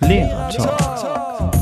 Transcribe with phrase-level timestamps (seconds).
[0.00, 1.52] Lehrer Talk.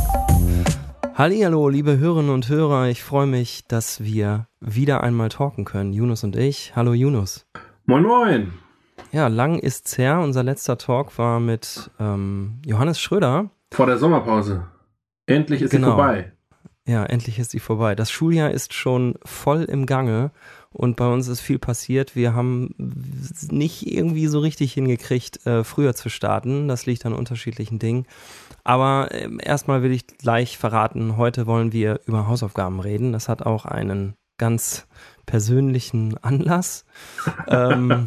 [1.15, 2.89] Hallihallo, liebe Hörerinnen und Hörer.
[2.89, 5.93] Ich freue mich, dass wir wieder einmal talken können.
[5.93, 6.77] Yunus und ich.
[6.77, 7.47] Hallo Yunus.
[7.87, 8.53] Moin, moin.
[9.13, 10.21] Ja, lang ist's her.
[10.21, 13.51] Unser letzter Talk war mit ähm, Johannes Schröder.
[13.73, 14.67] Vor der Sommerpause.
[15.27, 15.89] Endlich ist genau.
[15.89, 16.33] sie vorbei.
[16.87, 17.95] Ja, endlich ist sie vorbei.
[17.95, 20.31] Das Schuljahr ist schon voll im Gange
[20.77, 22.15] und bei uns ist viel passiert.
[22.15, 22.75] Wir haben
[23.51, 26.69] nicht irgendwie so richtig hingekriegt, äh, früher zu starten.
[26.69, 28.07] Das liegt an unterschiedlichen Dingen.
[28.63, 33.13] Aber äh, erstmal will ich gleich verraten, heute wollen wir über Hausaufgaben reden.
[33.13, 34.87] Das hat auch einen ganz
[35.25, 36.85] persönlichen Anlass.
[37.49, 38.07] ähm,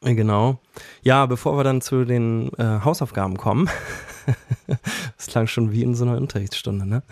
[0.00, 0.60] genau.
[1.02, 3.70] Ja, bevor wir dann zu den äh, Hausaufgaben kommen,
[5.16, 7.04] das klang schon wie in so einer Unterrichtsstunde, ne?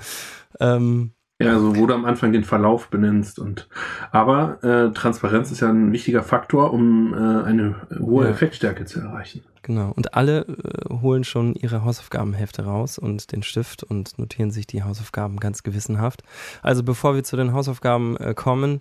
[0.58, 1.12] Ähm,
[1.46, 3.68] ja, also wo du am Anfang den Verlauf benennst und
[4.10, 8.30] aber äh, Transparenz ist ja ein wichtiger Faktor, um äh, eine hohe ja.
[8.30, 9.42] Effektstärke zu erreichen.
[9.62, 9.92] Genau.
[9.94, 14.82] Und alle äh, holen schon ihre Hausaufgabenhefte raus und den Stift und notieren sich die
[14.82, 16.22] Hausaufgaben ganz gewissenhaft.
[16.62, 18.80] Also bevor wir zu den Hausaufgaben äh, kommen,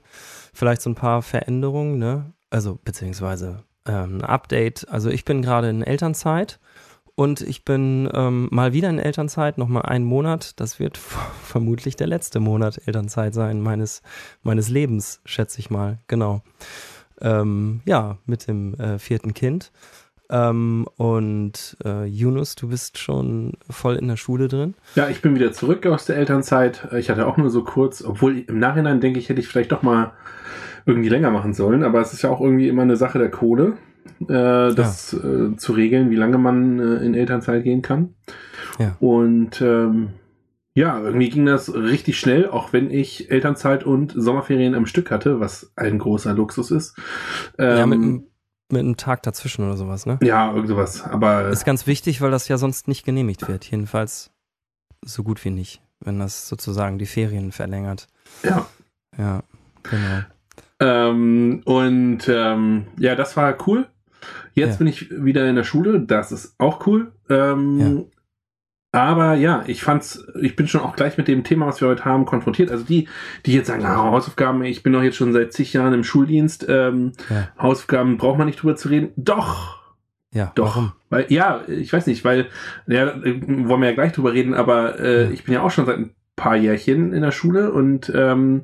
[0.54, 2.34] vielleicht so ein paar Veränderungen, ne?
[2.50, 4.90] Also beziehungsweise ähm, ein Update.
[4.90, 6.60] Also ich bin gerade in Elternzeit
[7.16, 10.60] und ich bin ähm, mal wieder in Elternzeit, nochmal einen Monat.
[10.60, 14.02] Das wird vermutlich der letzte Monat Elternzeit sein meines,
[14.44, 16.00] meines Lebens, schätze ich mal.
[16.08, 16.42] Genau.
[17.20, 19.72] Ähm, ja, mit dem äh, vierten Kind.
[20.30, 24.76] Ähm, und äh, Yunus, du bist schon voll in der Schule drin.
[24.96, 26.88] Ja, ich bin wieder zurück aus der Elternzeit.
[26.98, 29.82] Ich hatte auch nur so kurz, obwohl im Nachhinein denke ich, hätte ich vielleicht doch
[29.82, 30.14] mal
[30.86, 31.84] irgendwie länger machen sollen.
[31.84, 33.74] Aber es ist ja auch irgendwie immer eine Sache der Kohle
[34.22, 35.20] äh, das ja.
[35.20, 38.16] äh, zu regeln, wie lange man äh, in Elternzeit gehen kann.
[38.80, 38.96] Ja.
[39.00, 40.10] Und ähm,
[40.74, 45.40] ja, irgendwie ging das richtig schnell, auch wenn ich Elternzeit und Sommerferien am Stück hatte,
[45.40, 46.98] was ein großer Luxus ist.
[47.58, 48.00] Ähm, ja, mit,
[48.72, 50.18] mit einem Tag dazwischen oder sowas, ne?
[50.22, 51.04] Ja, irgendwas.
[51.04, 53.66] Aber ist ganz wichtig, weil das ja sonst nicht genehmigt wird.
[53.66, 54.32] Jedenfalls
[55.04, 58.08] so gut wie nicht, wenn das sozusagen die Ferien verlängert.
[58.44, 58.66] Ja.
[59.18, 59.44] Ja,
[59.84, 60.22] genau.
[60.80, 63.88] Ähm, und ähm, ja, das war cool.
[64.54, 64.78] Jetzt ja.
[64.78, 67.12] bin ich wieder in der Schule, das ist auch cool.
[67.30, 68.04] Ähm, ja.
[68.94, 72.04] Aber ja, ich fand's, ich bin schon auch gleich mit dem Thema, was wir heute
[72.04, 72.72] haben, konfrontiert.
[72.72, 73.08] Also die,
[73.46, 76.66] die jetzt sagen, ah, Hausaufgaben, ich bin doch jetzt schon seit zig Jahren im Schuldienst,
[76.68, 77.48] ähm, ja.
[77.58, 79.12] Hausaufgaben braucht man nicht drüber zu reden.
[79.16, 79.80] Doch!
[80.34, 80.76] Ja, doch.
[80.76, 80.92] Warum?
[81.10, 82.48] Weil, ja, ich weiß nicht, weil,
[82.88, 85.98] ja, wollen wir ja gleich drüber reden, aber äh, ich bin ja auch schon seit
[85.98, 88.64] ein paar Jährchen in der Schule und ähm,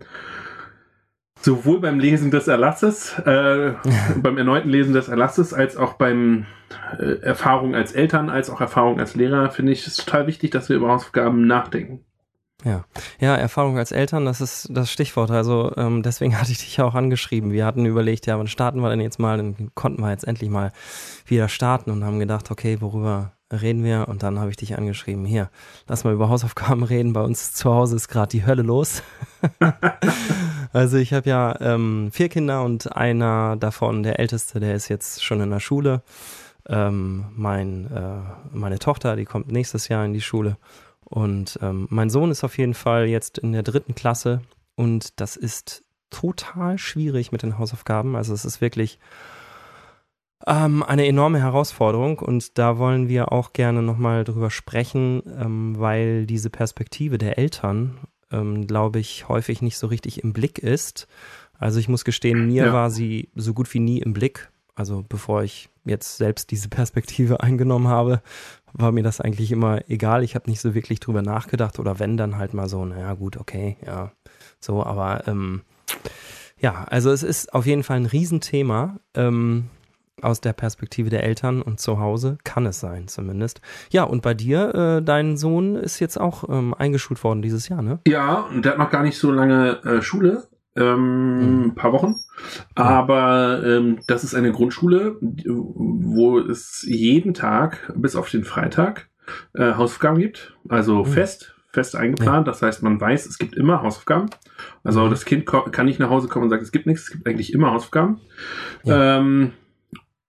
[1.47, 3.71] sowohl beim Lesen des Erlasses, äh,
[4.17, 6.45] beim erneuten Lesen des Erlasses, als auch beim
[6.99, 10.67] äh, Erfahrung als Eltern, als auch Erfahrung als Lehrer, finde ich es total wichtig, dass
[10.67, 12.03] wir über Hausaufgaben nachdenken.
[12.65, 12.83] Ja,
[13.21, 15.31] ja, Erfahrung als Eltern, das ist das Stichwort.
[15.31, 17.53] Also ähm, deswegen hatte ich dich ja auch angeschrieben.
[17.53, 19.37] Wir hatten überlegt, ja, wann starten wir denn jetzt mal?
[19.37, 20.73] Dann konnten wir jetzt endlich mal
[21.25, 24.09] wieder starten und haben gedacht, okay, worüber reden wir?
[24.09, 25.49] Und dann habe ich dich angeschrieben, hier,
[25.87, 27.13] lass mal über Hausaufgaben reden.
[27.13, 29.01] Bei uns zu Hause ist gerade die Hölle los.
[30.73, 35.23] Also ich habe ja ähm, vier Kinder und einer davon, der älteste, der ist jetzt
[35.23, 36.01] schon in der Schule.
[36.67, 40.57] Ähm, mein, äh, meine Tochter, die kommt nächstes Jahr in die Schule.
[41.05, 44.41] Und ähm, mein Sohn ist auf jeden Fall jetzt in der dritten Klasse
[44.75, 48.15] und das ist total schwierig mit den Hausaufgaben.
[48.15, 48.99] Also es ist wirklich
[50.45, 56.25] ähm, eine enorme Herausforderung und da wollen wir auch gerne nochmal drüber sprechen, ähm, weil
[56.25, 57.97] diese Perspektive der Eltern
[58.31, 61.07] ähm, glaube ich, häufig nicht so richtig im Blick ist.
[61.57, 62.73] Also ich muss gestehen, mir ja.
[62.73, 64.51] war sie so gut wie nie im Blick.
[64.75, 68.21] Also bevor ich jetzt selbst diese Perspektive eingenommen habe,
[68.73, 70.23] war mir das eigentlich immer egal.
[70.23, 73.37] Ich habe nicht so wirklich drüber nachgedacht oder wenn dann halt mal so, naja gut,
[73.37, 74.11] okay, ja,
[74.59, 75.61] so, aber ähm,
[76.59, 78.99] ja, also es ist auf jeden Fall ein Riesenthema.
[79.13, 79.69] Ähm,
[80.21, 83.61] aus der Perspektive der Eltern und zu Hause kann es sein, zumindest.
[83.91, 87.81] Ja, und bei dir, äh, dein Sohn ist jetzt auch ähm, eingeschult worden dieses Jahr,
[87.81, 87.99] ne?
[88.07, 90.47] Ja, und der hat noch gar nicht so lange äh, Schule.
[90.75, 91.75] Ähm, mhm.
[91.75, 92.15] paar Wochen.
[92.75, 99.09] Aber ähm, das ist eine Grundschule, wo es jeden Tag bis auf den Freitag
[99.55, 100.55] äh, Hausaufgaben gibt.
[100.69, 101.05] Also mhm.
[101.05, 102.45] fest, fest eingeplant.
[102.45, 102.51] Ja.
[102.51, 104.29] Das heißt, man weiß, es gibt immer Hausaufgaben.
[104.83, 105.09] Also mhm.
[105.09, 107.05] das Kind kann nicht nach Hause kommen und sagen, es gibt nichts.
[107.05, 108.21] Es gibt eigentlich immer Hausaufgaben.
[108.83, 109.17] Ja.
[109.17, 109.53] Ähm,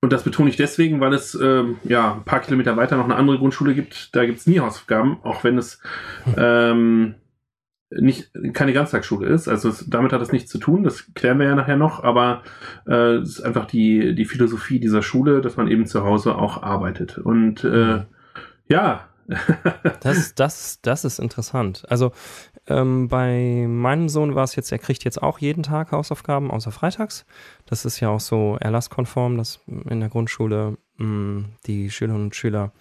[0.01, 3.17] und das betone ich deswegen, weil es ähm, ja ein paar Kilometer weiter noch eine
[3.17, 4.15] andere Grundschule gibt.
[4.15, 5.81] Da gibt es nie Hausaufgaben, auch wenn es
[6.37, 7.17] ähm,
[7.91, 9.49] nicht keine Ganztagsschule ist.
[9.49, 10.85] Also es, damit hat es nichts zu tun.
[10.85, 12.05] Das klären wir ja nachher noch.
[12.05, 12.43] Aber
[12.87, 16.63] äh, es ist einfach die die Philosophie dieser Schule, dass man eben zu Hause auch
[16.63, 17.19] arbeitet.
[17.19, 18.05] Und äh,
[18.69, 19.09] ja.
[20.01, 21.85] das, das, das ist interessant.
[21.89, 22.13] Also
[22.69, 26.71] ähm, bei meinem Sohn war es jetzt, er kriegt jetzt auch jeden Tag Hausaufgaben, außer
[26.71, 27.25] freitags.
[27.67, 32.37] Das ist ja auch so erlasskonform, dass in der Grundschule mh, mm, die Schülerinnen und
[32.37, 32.73] Schüler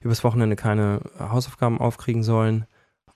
[0.00, 2.66] übers Wochenende keine Hausaufgaben aufkriegen sollen.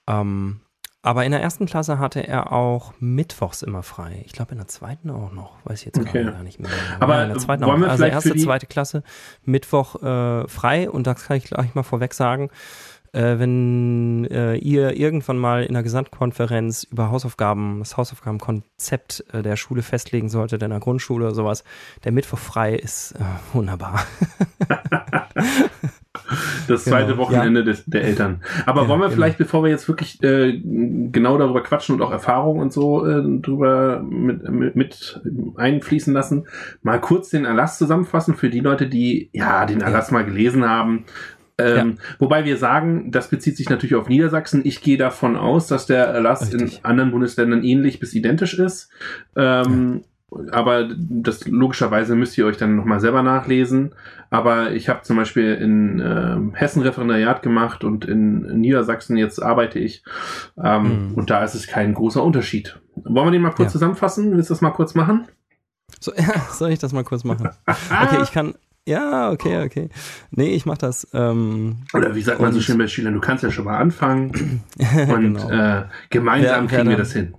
[0.06, 0.60] Ähm,
[1.04, 4.22] aber in der ersten Klasse hatte er auch mittwochs immer frei.
[4.24, 6.24] Ich glaube in der zweiten auch noch, weiß ich jetzt okay.
[6.24, 6.70] gar nicht mehr.
[7.00, 7.72] Aber ja, in der zweiten auch.
[7.72, 9.02] also erste, zweite Klasse
[9.44, 12.50] Mittwoch äh, frei und das kann ich gleich mal vorweg sagen.
[13.12, 19.56] Äh, wenn äh, ihr irgendwann mal in der Gesamtkonferenz über Hausaufgaben, das Hausaufgabenkonzept äh, der
[19.56, 21.64] Schule festlegen solltet, in der Grundschule oder sowas,
[22.04, 24.04] der Mittwoch frei ist äh, wunderbar.
[26.68, 28.42] Das zweite Genau, Wochenende des, der Eltern.
[28.66, 29.14] Aber Ja, wollen wir genau.
[29.16, 33.22] vielleicht, bevor wir jetzt wirklich äh, genau darüber quatschen und auch Erfahrungen und so äh,
[33.40, 35.20] drüber mit, mit, mit
[35.56, 36.46] einfließen lassen,
[36.82, 41.04] mal kurz den Erlass zusammenfassen für die Leute, die ja den Erlass mal gelesen haben.
[41.62, 44.62] Ähm, Wobei wir sagen, das bezieht sich natürlich auf Niedersachsen.
[44.64, 46.78] Ich gehe davon aus, dass der Erlass Richtig.
[46.78, 48.90] in anderen Bundesländern ähnlich bis identisch ist.
[49.36, 50.02] Ähm,
[50.50, 53.94] Aber das logischerweise müsst ihr euch dann nochmal selber nachlesen.
[54.30, 59.78] Aber ich habe zum Beispiel in ähm, Hessen Referendariat gemacht und in Niedersachsen jetzt arbeite
[59.78, 60.02] ich.
[60.56, 61.14] Ähm, Mhm.
[61.16, 62.80] Und da ist es kein großer Unterschied.
[62.94, 63.72] Wollen wir den mal kurz Ja.
[63.72, 64.32] zusammenfassen?
[64.34, 65.26] Willst du das mal kurz machen?
[66.00, 67.50] So, ja, soll ich das mal kurz machen?
[67.66, 68.54] Okay, ich kann.
[68.88, 69.88] Ja, okay, okay.
[70.32, 71.06] Nee, ich mach das.
[71.12, 74.62] Ähm, Oder wie sagt man so schön bei Schülern, du kannst ja schon mal anfangen.
[75.08, 75.50] Und genau.
[75.50, 77.34] äh, gemeinsam wer kriegen wir dann- das hin.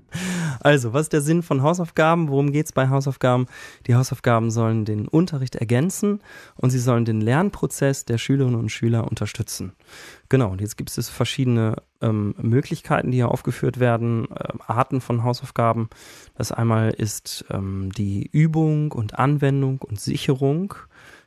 [0.62, 2.30] Also, was ist der Sinn von Hausaufgaben?
[2.30, 3.48] Worum geht's bei Hausaufgaben?
[3.88, 6.22] Die Hausaufgaben sollen den Unterricht ergänzen
[6.56, 9.74] und sie sollen den Lernprozess der Schülerinnen und Schüler unterstützen.
[10.30, 15.24] Genau, und jetzt gibt es verschiedene ähm, Möglichkeiten, die hier aufgeführt werden, ähm, Arten von
[15.24, 15.90] Hausaufgaben.
[16.38, 20.76] Das einmal ist ähm, die Übung und Anwendung und Sicherung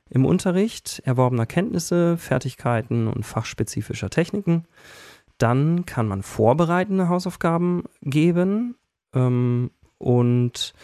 [0.08, 4.67] im Unterricht erworbener Kenntnisse, Fertigkeiten und fachspezifischer Techniken.
[5.38, 8.76] Dann kann man vorbereitende Hausaufgaben geben
[9.14, 10.75] ähm, und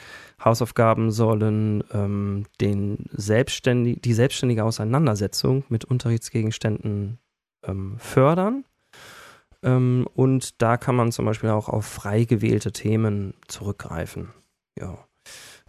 [0.44, 7.18] Hausaufgaben sollen ähm, den selbstständig, die selbstständige Auseinandersetzung mit Unterrichtsgegenständen
[7.64, 8.64] ähm, fördern.
[9.62, 14.32] Ähm, und da kann man zum Beispiel auch auf frei gewählte Themen zurückgreifen.
[14.78, 14.98] Ja.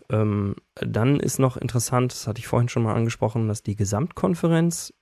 [0.09, 4.93] Ähm, dann ist noch interessant, das hatte ich vorhin schon mal angesprochen, dass die Gesamtkonferenz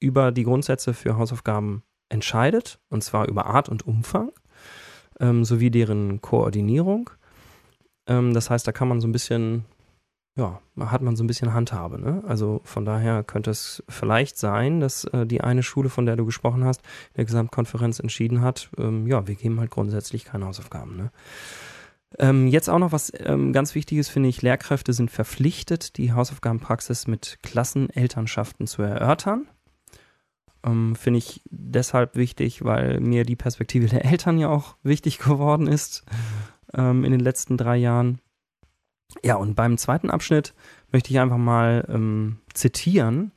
[0.00, 4.30] über die Grundsätze für Hausaufgaben entscheidet, und zwar über Art und Umfang
[5.20, 7.10] ähm, sowie deren Koordinierung.
[8.06, 9.64] Ähm, das heißt, da kann man so ein bisschen,
[10.36, 11.98] ja, hat man so ein bisschen Handhabe.
[11.98, 12.22] Ne?
[12.26, 16.26] Also von daher könnte es vielleicht sein, dass äh, die eine Schule, von der du
[16.26, 20.96] gesprochen hast, in der Gesamtkonferenz entschieden hat, ähm, ja, wir geben halt grundsätzlich keine Hausaufgaben.
[20.96, 21.10] Ne?
[22.18, 27.06] Ähm, jetzt auch noch was ähm, ganz Wichtiges, finde ich, Lehrkräfte sind verpflichtet, die Hausaufgabenpraxis
[27.06, 29.48] mit Klassenelternschaften zu erörtern.
[30.64, 35.66] Ähm, finde ich deshalb wichtig, weil mir die Perspektive der Eltern ja auch wichtig geworden
[35.66, 36.04] ist
[36.72, 38.20] ähm, in den letzten drei Jahren.
[39.22, 40.54] Ja, und beim zweiten Abschnitt
[40.92, 43.32] möchte ich einfach mal ähm, zitieren,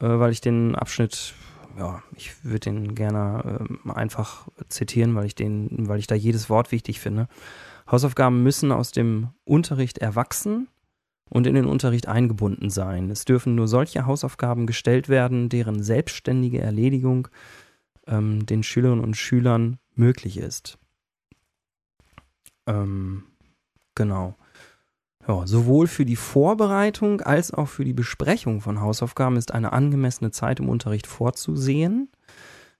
[0.00, 1.34] äh, weil ich den Abschnitt,
[1.78, 6.50] ja, ich würde den gerne ähm, einfach zitieren, weil ich den, weil ich da jedes
[6.50, 7.28] Wort wichtig finde.
[7.94, 10.66] Hausaufgaben müssen aus dem Unterricht erwachsen
[11.30, 13.08] und in den Unterricht eingebunden sein.
[13.08, 17.28] Es dürfen nur solche Hausaufgaben gestellt werden, deren selbstständige Erledigung
[18.08, 20.76] ähm, den Schülerinnen und Schülern möglich ist.
[22.66, 23.22] Ähm,
[23.94, 24.34] genau.
[25.28, 30.32] Ja, sowohl für die Vorbereitung als auch für die Besprechung von Hausaufgaben ist eine angemessene
[30.32, 32.10] Zeit im Unterricht vorzusehen.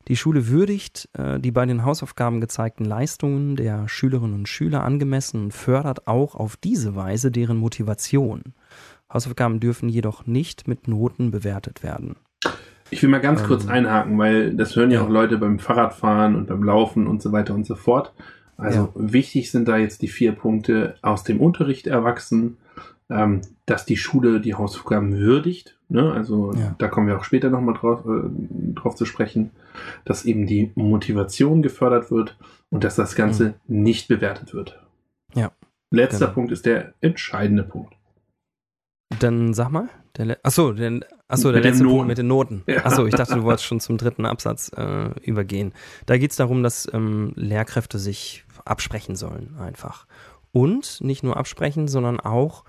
[0.08, 5.44] Die Schule würdigt äh, die bei den Hausaufgaben gezeigten Leistungen der Schülerinnen und Schüler angemessen
[5.44, 8.42] und fördert auch auf diese Weise deren Motivation.
[9.12, 12.16] Hausaufgaben dürfen jedoch nicht mit Noten bewertet werden.
[12.90, 15.06] Ich will mal ganz Ähm, kurz einhaken, weil das hören ja, ja.
[15.06, 18.12] auch Leute beim Fahrradfahren und beim Laufen und so weiter und so fort.
[18.56, 22.56] Also wichtig sind da jetzt die vier Punkte aus dem Unterricht erwachsen,
[23.10, 25.78] ähm, dass die Schule die Hausaufgaben würdigt.
[25.88, 26.12] Ne?
[26.12, 26.74] Also Ja.
[26.78, 28.28] da kommen wir auch später nochmal drauf, äh,
[28.74, 29.50] drauf zu sprechen,
[30.04, 32.36] dass eben die Motivation gefördert wird
[32.70, 34.80] und dass das Ganze nicht bewertet wird.
[35.34, 35.40] Mhm.
[35.40, 35.52] Ja,
[35.90, 36.34] Letzter genau.
[36.34, 37.94] Punkt ist der entscheidende Punkt.
[39.20, 39.88] Dann sag mal.
[40.16, 42.62] Der Le achso, der, achso, der letzte Punkt mit den Noten.
[42.66, 42.84] Ja.
[42.84, 45.72] Achso, ich dachte, du wolltest schon zum dritten Absatz äh, übergehen.
[46.06, 50.06] Da geht es darum, dass ähm, Lehrkräfte sich absprechen sollen, einfach.
[50.52, 52.64] Und nicht nur absprechen, sondern auch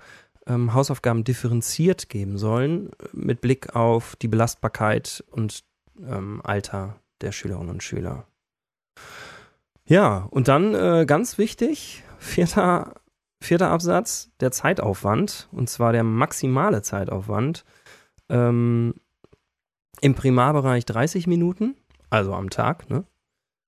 [0.46, 5.64] ähm, Hausaufgaben differenziert geben sollen, äh, mit Blick auf die Belastbarkeit und
[6.00, 8.26] ähm, Alter der Schülerinnen und Schüler.
[9.86, 12.94] Ja, und dann äh, ganz wichtig, vierter
[13.40, 17.64] Vierter Absatz, der Zeitaufwand, und zwar der maximale Zeitaufwand.
[18.28, 18.94] Ähm,
[20.00, 21.76] Im Primarbereich 30 Minuten,
[22.10, 23.04] also am Tag, ne?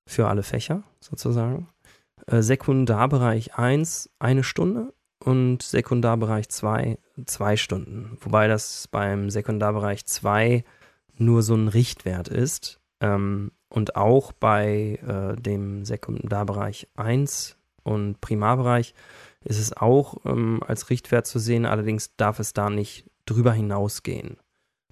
[0.07, 1.69] Für alle Fächer sozusagen.
[2.27, 8.17] Äh, Sekundarbereich 1 eine Stunde und Sekundarbereich 2 zwei Stunden.
[8.21, 10.65] Wobei das beim Sekundarbereich 2
[11.17, 12.81] nur so ein Richtwert ist.
[13.01, 18.95] Ähm, und auch bei äh, dem Sekundarbereich 1 und Primarbereich
[19.45, 24.39] ist es auch ähm, als Richtwert zu sehen, allerdings darf es da nicht drüber hinausgehen.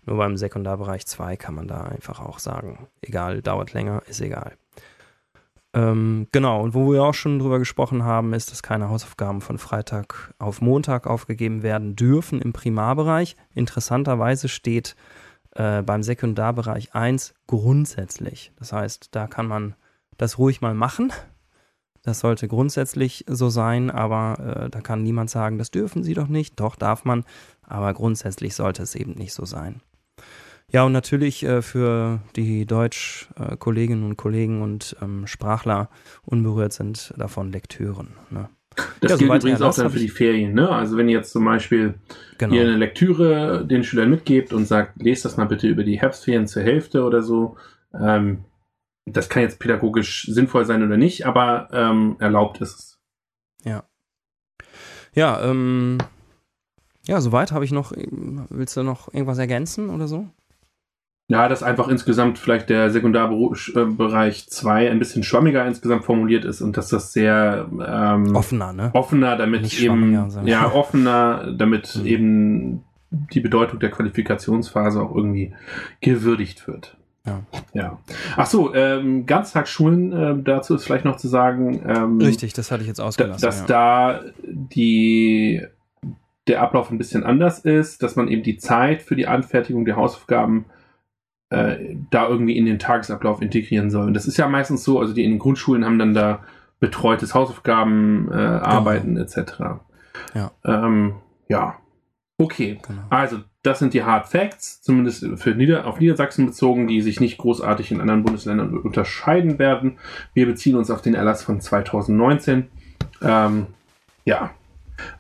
[0.05, 4.57] Nur beim Sekundarbereich 2 kann man da einfach auch sagen, egal, dauert länger, ist egal.
[5.77, 9.59] Ähm, genau, und wo wir auch schon drüber gesprochen haben, ist, dass keine Hausaufgaben von
[9.59, 13.37] Freitag auf Montag aufgegeben werden dürfen im Primarbereich.
[13.55, 14.97] Interessanterweise steht
[15.51, 18.53] äh, beim Sekundarbereich 1 grundsätzlich.
[18.59, 19.75] Das heißt, da kann man
[20.17, 21.13] das ruhig mal machen.
[22.03, 26.29] Das sollte grundsätzlich so sein, aber äh, da kann niemand sagen, das dürfen Sie doch
[26.29, 26.59] nicht.
[26.59, 27.25] Doch darf man,
[27.63, 29.83] aber grundsätzlich sollte es eben nicht so sein.
[30.73, 35.89] Ja, und natürlich äh, für die Deutsch-Kolleginnen äh, und Kollegen und ähm, Sprachler
[36.25, 38.09] unberührt sind davon Lektüren.
[38.31, 38.49] Ne?
[39.01, 40.55] Das ja, gilt übrigens auch dann für die Ferien.
[40.55, 40.69] Ne?
[40.69, 41.95] Also wenn ihr jetzt zum Beispiel
[42.39, 42.53] genau.
[42.53, 46.47] hier eine Lektüre den Schülern mitgebt und sagt, lest das mal bitte über die Herbstferien
[46.47, 47.57] zur Hälfte oder so.
[47.95, 48.45] Ähm,
[49.07, 52.99] das kann jetzt pädagogisch sinnvoll sein oder nicht, aber ähm, erlaubt ist es.
[53.65, 53.85] Ja.
[55.15, 55.99] Ja, ähm,
[57.07, 57.93] ja, soweit habe ich noch.
[57.95, 60.29] Willst du noch irgendwas ergänzen oder so?
[61.29, 66.77] Ja, dass einfach insgesamt vielleicht der Sekundarbereich 2 ein bisschen schwammiger insgesamt formuliert ist und
[66.77, 68.91] dass das sehr ähm, offener, ne?
[68.93, 72.07] Offener, damit Nicht eben ja offener, damit mhm.
[72.07, 75.53] eben die Bedeutung der Qualifikationsphase auch irgendwie
[76.01, 76.97] gewürdigt wird.
[77.27, 77.43] Ja.
[77.73, 77.99] ja.
[78.37, 81.83] Ach so, ähm, Ganztagsschulen, äh, dazu ist vielleicht noch zu sagen.
[81.85, 83.43] Ähm, Richtig, das hatte ich jetzt ausgelassen.
[83.43, 83.67] Dass ja.
[83.67, 85.67] da die
[86.47, 89.97] der Ablauf ein bisschen anders ist, dass man eben die Zeit für die Anfertigung der
[89.97, 90.67] Hausaufgaben
[91.51, 94.07] äh, da irgendwie in den Tagesablauf integrieren soll.
[94.07, 96.41] Und das ist ja meistens so, also die in den Grundschulen haben dann da
[96.81, 98.63] betreutes Hausaufgaben, äh, genau.
[98.63, 99.39] Arbeiten etc.
[100.35, 100.51] Ja.
[100.65, 101.15] Ähm,
[101.49, 101.77] ja.
[102.39, 102.79] Okay.
[102.87, 103.03] Genau.
[103.09, 107.39] Also, das sind die Hard Facts, zumindest für Nieder auf Niedersachsen bezogen, die sich nicht
[107.39, 109.99] großartig in anderen Bundesländern unterscheiden werden.
[110.35, 112.69] Wir beziehen uns auf den Erlass von 2019.
[113.23, 113.67] Ähm,
[114.25, 114.51] ja,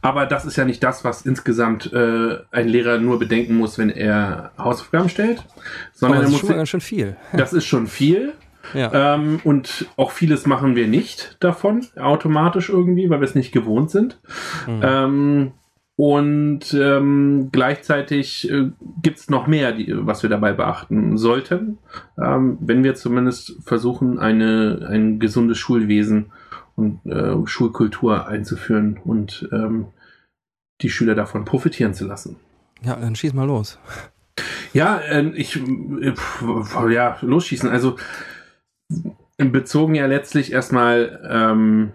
[0.02, 3.90] aber das ist ja nicht das, was insgesamt äh, ein Lehrer nur bedenken muss, wenn
[3.90, 5.44] er Hausaufgaben stellt,
[5.92, 7.16] sondern oh, das er muss ist schon ganz schön viel.
[7.32, 8.32] Das ist schon viel.
[8.74, 9.14] Ja.
[9.14, 13.90] Ähm, und auch vieles machen wir nicht davon, automatisch irgendwie, weil wir es nicht gewohnt
[13.90, 14.18] sind.
[14.66, 14.80] Mhm.
[14.82, 15.52] Ähm,
[15.96, 18.70] und ähm, gleichzeitig äh,
[19.02, 21.78] gibt es noch mehr, die, was wir dabei beachten sollten,
[22.22, 26.32] ähm, wenn wir zumindest versuchen, eine, ein gesundes Schulwesen
[26.76, 29.86] und äh, Schulkultur einzuführen und ähm,
[30.82, 32.36] die Schüler davon profitieren zu lassen.
[32.82, 33.78] Ja, dann schieß mal los.
[34.72, 36.14] Ja, äh, ich äh,
[36.92, 37.68] ja losschießen.
[37.70, 37.96] Also
[39.38, 41.92] bezogen ja letztlich erstmal ähm,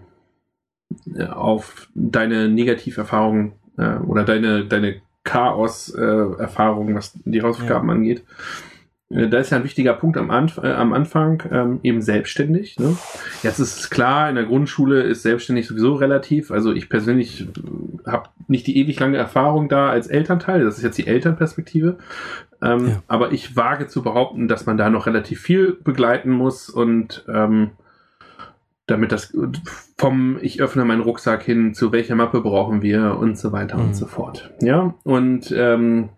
[1.30, 7.94] auf deine Negativerfahrungen äh, oder deine deine Chaos-Erfahrungen, was die Hausaufgaben ja.
[7.94, 8.24] angeht.
[9.12, 12.78] Äh, da ist ja ein wichtiger Punkt am, Anf äh, am Anfang, ähm, eben selbstständig.
[12.78, 12.96] Ne?
[13.42, 16.50] Jetzt ist es klar, in der Grundschule ist selbstständig sowieso relativ.
[16.50, 20.64] Also ich persönlich äh, habe nicht die ewig lange Erfahrung da als Elternteil.
[20.64, 21.98] Das ist jetzt die Elternperspektive.
[22.62, 23.02] Ähm, ja.
[23.08, 27.70] Aber ich wage zu behaupten, dass man da noch relativ viel begleiten muss und ähm,
[28.86, 29.32] damit das
[29.96, 33.84] vom ich öffne meinen Rucksack hin zu welcher Mappe brauchen wir und so weiter mhm.
[33.84, 34.50] und so fort.
[34.60, 36.10] Ja, und ähm,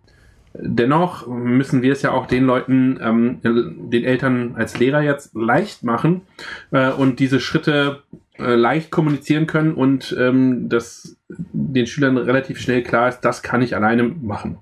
[0.56, 5.82] Dennoch müssen wir es ja auch den Leuten, ähm, den Eltern als Lehrer jetzt leicht
[5.82, 6.22] machen
[6.70, 8.02] äh, und diese Schritte
[8.38, 13.62] äh, leicht kommunizieren können und ähm, dass den Schülern relativ schnell klar ist, das kann
[13.62, 14.58] ich alleine machen.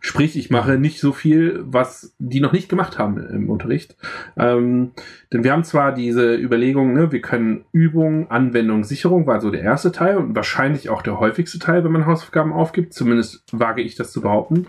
[0.00, 3.96] Sprich, ich mache nicht so viel, was die noch nicht gemacht haben im Unterricht.
[4.36, 4.92] Ähm,
[5.32, 9.62] denn wir haben zwar diese Überlegung, ne, wir können Übung, Anwendung, Sicherung war so der
[9.62, 12.94] erste Teil und wahrscheinlich auch der häufigste Teil, wenn man Hausaufgaben aufgibt.
[12.94, 14.66] Zumindest wage ich das zu behaupten.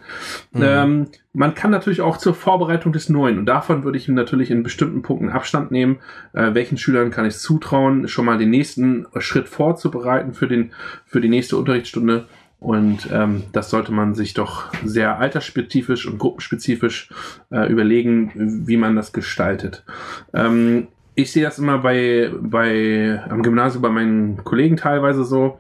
[0.52, 0.64] Mhm.
[0.64, 4.64] Ähm, man kann natürlich auch zur Vorbereitung des Neuen und davon würde ich natürlich in
[4.64, 5.98] bestimmten Punkten Abstand nehmen.
[6.34, 10.72] Äh, welchen Schülern kann ich zutrauen, schon mal den nächsten Schritt vorzubereiten für den
[11.16, 12.26] für die nächste Unterrichtsstunde?
[12.60, 17.10] Und ähm, das sollte man sich doch sehr altersspezifisch und gruppenspezifisch
[17.52, 18.32] äh, überlegen,
[18.68, 19.86] wie man das gestaltet.
[20.34, 25.58] Ähm, ich sehe das immer bei, bei am Gymnasium bei meinen Kollegen teilweise so,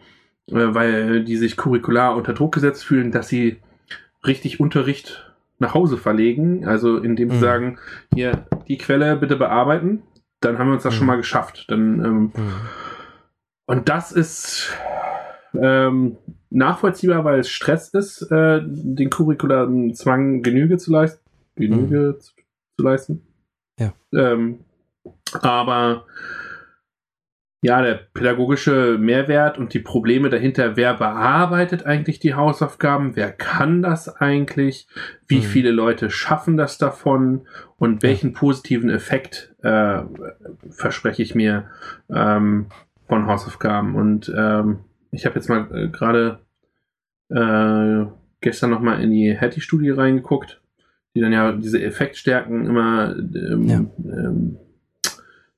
[0.47, 3.61] äh, weil die sich curricular unter Druck gesetzt fühlen, dass sie
[4.27, 6.67] richtig Unterricht nach Hause verlegen.
[6.67, 7.41] Also indem sie mhm.
[7.41, 7.77] sagen,
[8.13, 10.01] hier, die Quelle bitte bearbeiten,
[10.41, 10.97] dann haben wir uns das mhm.
[10.97, 11.63] schon mal geschafft.
[11.69, 12.53] Dann, ähm, mhm.
[13.67, 14.73] Und das ist
[15.61, 16.17] ähm,
[16.49, 21.19] nachvollziehbar, weil es Stress ist, äh, den curricularen Zwang Genüge zu leisten.
[21.55, 22.19] Genüge mhm.
[22.19, 22.33] zu,
[22.77, 23.21] zu, leisten.
[23.79, 23.93] Ja.
[24.13, 24.59] Ähm,
[25.41, 26.05] aber
[27.65, 33.81] ja, der pädagogische Mehrwert und die Probleme dahinter, wer bearbeitet eigentlich die Hausaufgaben, wer kann
[33.81, 34.87] das eigentlich,
[35.27, 35.43] wie mhm.
[35.43, 37.47] viele Leute schaffen das davon
[37.77, 40.01] und welchen positiven Effekt äh,
[40.69, 41.65] verspreche ich mir
[42.09, 42.67] ähm,
[43.07, 43.95] von Hausaufgaben.
[43.95, 44.79] Und ähm,
[45.11, 46.39] ich habe jetzt mal äh, gerade
[47.29, 48.05] äh,
[48.41, 50.61] gestern nochmal in die Hattie-Studie reingeguckt,
[51.15, 53.85] die dann ja diese Effektstärken immer ähm, ja.
[54.05, 54.57] ähm,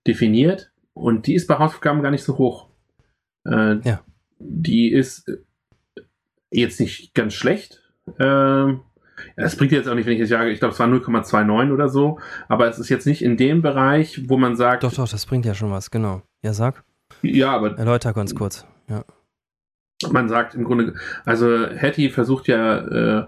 [0.05, 0.71] definiert.
[0.93, 2.69] Und die ist bei Hausaufgaben gar nicht so hoch.
[3.45, 4.01] Äh, ja.
[4.39, 5.37] Die ist äh,
[6.51, 7.83] jetzt nicht ganz schlecht.
[8.19, 8.81] Ähm,
[9.35, 11.89] das bringt jetzt auch nicht, wenn ich jetzt sage, ich glaube, es war 0,29 oder
[11.89, 14.83] so, aber es ist jetzt nicht in dem Bereich, wo man sagt.
[14.83, 16.21] Doch, doch, das bringt ja schon was, genau.
[16.43, 16.83] Ja, sag.
[17.21, 17.77] Ja, aber.
[17.77, 19.03] Erläuter ganz kurz, ja.
[20.11, 20.93] Man sagt im Grunde,
[21.25, 23.27] also Hattie versucht ja äh,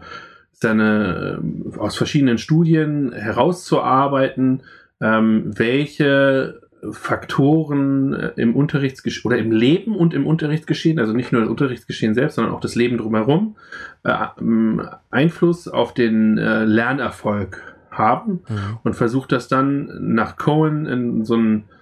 [0.52, 4.64] seine äh, aus verschiedenen Studien herauszuarbeiten,
[5.02, 6.62] ähm, welche
[6.92, 12.14] Faktoren äh, im Unterrichtsgeschehen oder im Leben und im Unterrichtsgeschehen, also nicht nur das Unterrichtsgeschehen
[12.14, 13.56] selbst, sondern auch das Leben drumherum,
[14.04, 18.78] äh, ähm, Einfluss auf den äh, Lernerfolg haben mhm.
[18.84, 21.79] und versucht das dann nach Cohen in so ein äh,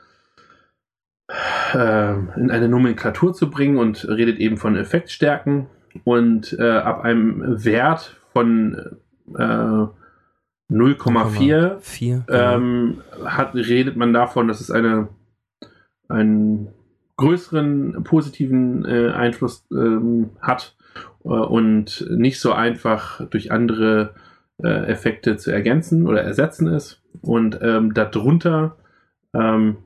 [1.74, 5.68] in eine Nomenklatur zu bringen und redet eben von Effektstärken
[6.04, 8.98] und äh, ab einem Wert von
[9.36, 9.88] äh,
[10.70, 15.10] 0,4 ähm, hat, redet man davon, dass es eine,
[16.10, 16.70] einen
[17.16, 20.76] größeren positiven äh, Einfluss ähm, hat
[21.24, 24.14] äh, und nicht so einfach durch andere
[24.62, 27.02] äh, Effekte zu ergänzen oder ersetzen ist.
[27.22, 28.76] Und ähm, darunter
[29.34, 29.78] ähm,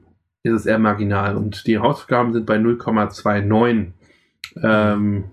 [0.44, 1.38] ist es eher marginal.
[1.38, 3.92] Und die Hausaufgaben sind bei 0,29
[4.64, 5.24] ähm,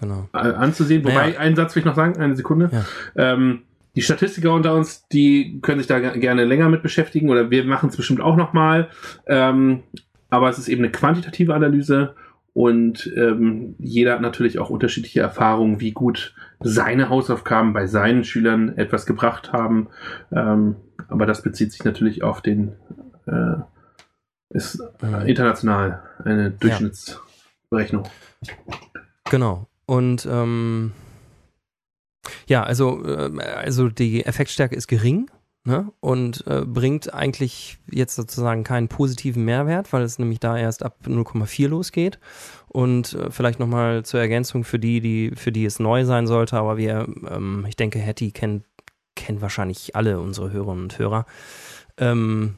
[0.00, 0.28] genau.
[0.32, 1.04] anzusehen.
[1.04, 1.38] Wobei, naja.
[1.38, 2.70] einen Satz will ich noch sagen, eine Sekunde.
[2.72, 2.84] Ja.
[3.32, 3.62] Ähm,
[3.94, 7.88] die Statistiker unter uns, die können sich da gerne länger mit beschäftigen oder wir machen
[7.88, 8.88] es bestimmt auch nochmal.
[9.26, 9.84] Ähm,
[10.28, 12.14] aber es ist eben eine quantitative Analyse
[12.56, 18.76] und ähm, jeder hat natürlich auch unterschiedliche Erfahrungen, wie gut seine Hausaufgaben bei seinen Schülern
[18.76, 19.88] etwas gebracht haben.
[20.32, 20.76] Ähm,
[21.08, 22.72] aber das bezieht sich natürlich auf den,
[23.26, 23.56] äh,
[24.56, 28.08] ist äh, international eine Durchschnittsberechnung.
[29.30, 29.66] Genau.
[29.86, 30.92] Und ähm,
[32.46, 35.30] ja, also, äh, also die Effektstärke ist gering
[35.64, 35.92] ne?
[36.00, 40.96] und äh, bringt eigentlich jetzt sozusagen keinen positiven Mehrwert, weil es nämlich da erst ab
[41.04, 42.18] 0,4 losgeht.
[42.68, 46.56] Und äh, vielleicht nochmal zur Ergänzung für die, die, für die es neu sein sollte,
[46.56, 48.64] aber wir, ähm, ich denke, Hattie kennt,
[49.14, 51.26] kennt wahrscheinlich alle unsere Hörerinnen und Hörer.
[51.98, 52.56] Ähm,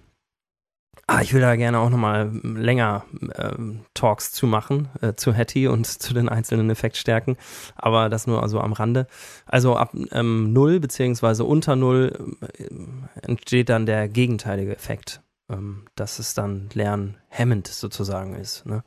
[1.11, 3.55] Ah, ich will da gerne auch nochmal länger äh,
[3.95, 7.39] Talks zu machen, äh, zu Hattie und zu den einzelnen Effektstärken,
[7.77, 9.07] aber das nur also am Rande.
[9.47, 16.19] Also ab ähm, 0 beziehungsweise unter 0 äh, entsteht dann der gegenteilige Effekt, ähm, dass
[16.19, 18.67] es dann lernhemmend sozusagen ist.
[18.67, 18.85] Ne?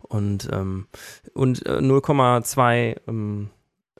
[0.00, 0.88] Und, ähm,
[1.34, 2.96] und äh, 0,2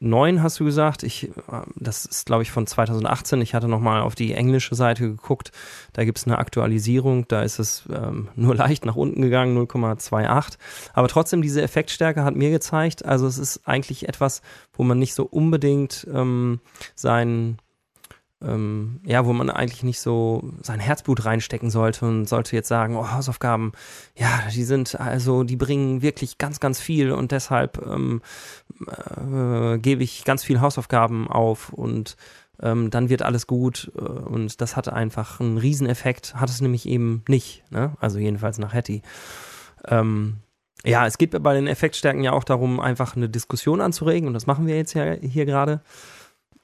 [0.01, 1.03] ähm, 9 hast du gesagt.
[1.03, 1.31] Ich,
[1.77, 3.41] das ist, glaube ich, von 2018.
[3.41, 5.53] Ich hatte nochmal auf die englische Seite geguckt.
[5.93, 7.27] Da gibt es eine Aktualisierung.
[7.29, 10.59] Da ist es ähm, nur leicht nach unten gegangen, 0,28.
[10.93, 15.15] Aber trotzdem, diese Effektstärke hat mir gezeigt, also es ist eigentlich etwas, wo man nicht
[15.15, 16.61] so unbedingt ähm,
[16.95, 17.59] sein
[18.45, 22.97] ähm, ja, wo man eigentlich nicht so sein Herzblut reinstecken sollte und sollte jetzt sagen,
[22.97, 23.73] oh, Hausaufgaben,
[24.17, 28.23] ja, die sind also, die bringen wirklich ganz, ganz viel und deshalb ähm,
[28.87, 32.17] äh, gebe ich ganz viel Hausaufgaben auf und
[32.61, 36.87] ähm, dann wird alles gut äh, und das hatte einfach einen Rieseneffekt, hat es nämlich
[36.87, 37.93] eben nicht, ne?
[38.01, 39.03] also jedenfalls nach Hattie.
[39.87, 40.37] Ähm,
[40.85, 44.47] ja, es geht bei den Effektstärken ja auch darum, einfach eine Diskussion anzuregen und das
[44.47, 45.81] machen wir jetzt ja hier gerade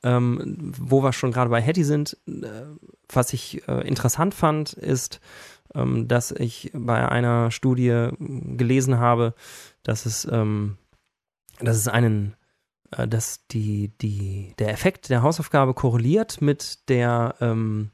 [0.02, 2.64] ähm, wo wir schon gerade bei Hattie sind, äh,
[3.08, 5.20] was ich äh, interessant fand, ist,
[5.74, 9.34] ähm, dass ich bei einer Studie gelesen habe,
[9.82, 10.76] dass es, ähm,
[11.60, 12.36] dass es einen,
[12.92, 17.90] äh, dass die, die, der Effekt der Hausaufgabe korreliert mit der, ähm,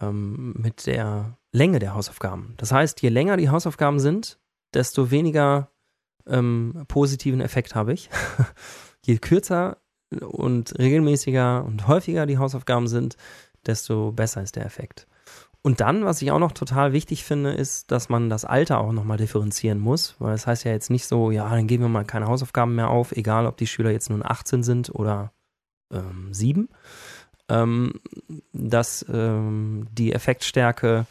[0.00, 2.54] ähm, mit der Länge der Hausaufgaben.
[2.56, 4.38] Das heißt, je länger die Hausaufgaben sind,
[4.72, 5.70] desto weniger
[6.26, 8.08] ähm, positiven Effekt habe ich.
[9.04, 9.78] je kürzer
[10.20, 13.16] und regelmäßiger und häufiger die Hausaufgaben sind,
[13.66, 15.06] desto besser ist der Effekt.
[15.62, 18.92] Und dann, was ich auch noch total wichtig finde, ist, dass man das Alter auch
[18.92, 21.88] nochmal differenzieren muss, weil es das heißt ja jetzt nicht so, ja, dann geben wir
[21.88, 25.32] mal keine Hausaufgaben mehr auf, egal ob die Schüler jetzt nun 18 sind oder
[25.92, 26.68] ähm, 7,
[27.50, 27.92] ähm,
[28.52, 31.06] dass ähm, die Effektstärke,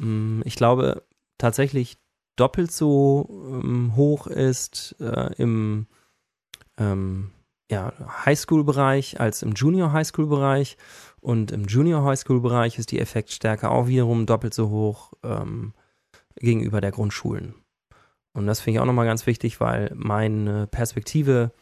[0.00, 1.02] ähm, ich glaube,
[1.36, 1.98] tatsächlich
[2.36, 3.28] doppelt so
[3.62, 5.86] ähm, hoch ist äh, im
[6.78, 7.30] ähm,
[7.72, 7.94] ja,
[8.26, 10.76] Highschool-Bereich als im Junior Highschool-Bereich.
[11.20, 15.72] Und im Junior Highschool-Bereich ist die Effektstärke auch wiederum doppelt so hoch ähm,
[16.36, 17.54] gegenüber der Grundschulen.
[18.34, 21.52] Und das finde ich auch nochmal ganz wichtig, weil meine Perspektive,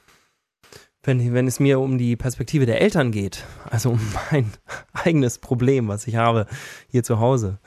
[1.04, 4.00] wenn, wenn es mir um die Perspektive der Eltern geht, also um
[4.32, 4.52] mein
[4.92, 6.46] eigenes Problem, was ich habe
[6.88, 7.60] hier zu Hause,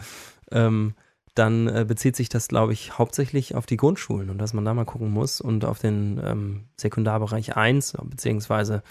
[0.52, 0.96] ähm,
[1.36, 4.74] dann äh, bezieht sich das, glaube ich, hauptsächlich auf die Grundschulen und dass man da
[4.74, 8.84] mal gucken muss und auf den ähm, Sekundarbereich 1, beziehungsweise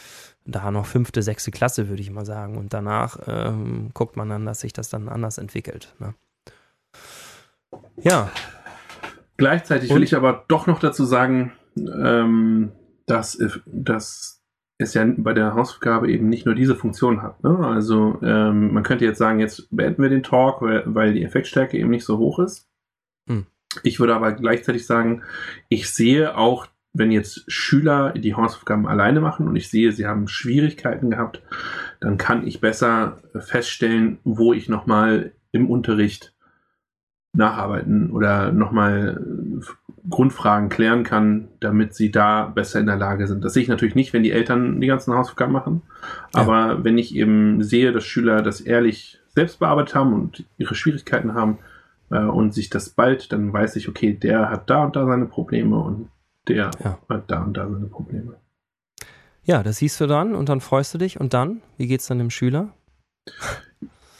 [0.44, 2.56] da noch fünfte, sechste Klasse, würde ich mal sagen.
[2.58, 5.94] Und danach ähm, guckt man dann, dass sich das dann anders entwickelt.
[6.00, 6.14] Ne?
[7.96, 8.30] Ja.
[9.36, 9.96] Gleichzeitig und?
[9.96, 12.72] will ich aber doch noch dazu sagen, ähm,
[13.06, 14.41] dass, dass
[14.82, 17.42] es ja bei der Hausaufgabe eben nicht nur diese Funktion hat.
[17.42, 17.58] Ne?
[17.58, 21.90] Also ähm, man könnte jetzt sagen, jetzt beenden wir den Talk, weil, die Effektstärke eben
[21.90, 22.68] nicht so hoch ist.
[23.28, 23.46] Hm.
[23.82, 25.22] Ich würde aber gleichzeitig sagen,
[25.68, 30.28] ich sehe auch, wenn jetzt Schüler die Hausaufgaben alleine machen und ich sehe, sie haben
[30.28, 31.42] Schwierigkeiten gehabt,
[32.00, 36.34] dann kann ich besser feststellen, wo ich nochmal im Unterricht
[37.34, 39.24] nacharbeiten oder nochmal
[40.08, 43.44] Grundfragen klären kann, damit sie da besser in der Lage sind.
[43.44, 45.82] Das sehe ich natürlich nicht, wenn die Eltern die ganzen Hausaufgaben machen.
[46.32, 46.84] Aber ja.
[46.84, 51.58] wenn ich eben sehe, dass Schüler das ehrlich selbst bearbeitet haben und ihre Schwierigkeiten haben
[52.10, 55.26] äh, und sich das bald, dann weiß ich, okay, der hat da und da seine
[55.26, 56.08] Probleme und
[56.48, 56.98] der ja.
[57.08, 58.34] hat da und da seine Probleme.
[59.44, 62.18] Ja, das siehst du dann und dann freust du dich und dann, wie geht's dann
[62.18, 62.68] dem Schüler?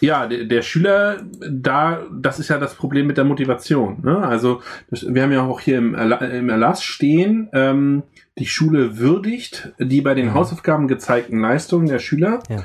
[0.02, 4.00] Ja, der, der, Schüler, da, das ist ja das Problem mit der Motivation.
[4.02, 4.18] Ne?
[4.18, 4.60] Also
[4.90, 8.02] wir haben ja auch hier im, Erla im Erlass stehen, ähm,
[8.38, 10.34] die Schule würdigt die bei den ja.
[10.34, 12.64] Hausaufgaben gezeigten Leistungen der Schüler ja.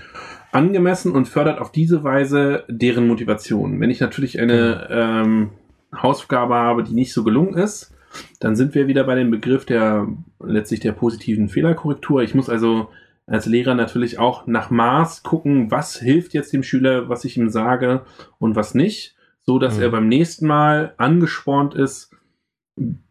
[0.51, 3.79] angemessen und fördert auf diese Weise deren Motivation.
[3.79, 5.49] Wenn ich natürlich eine ähm,
[5.95, 7.93] Hausaufgabe habe, die nicht so gelungen ist,
[8.39, 10.07] dann sind wir wieder bei dem Begriff der
[10.43, 12.23] letztlich der positiven Fehlerkorrektur.
[12.23, 12.89] Ich muss also
[13.27, 17.49] als Lehrer natürlich auch nach Maß gucken, was hilft jetzt dem Schüler, was ich ihm
[17.49, 18.01] sage
[18.39, 19.83] und was nicht, so dass mhm.
[19.83, 22.15] er beim nächsten Mal angespornt ist,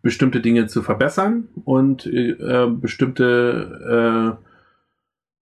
[0.02, 4.46] bestimmte Dinge zu verbessern und äh, bestimmte äh,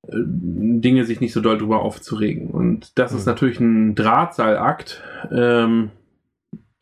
[0.09, 2.49] Dinge sich nicht so doll drüber aufzuregen.
[2.49, 3.19] Und das mhm.
[3.19, 5.91] ist natürlich ein Drahtseilakt, ähm,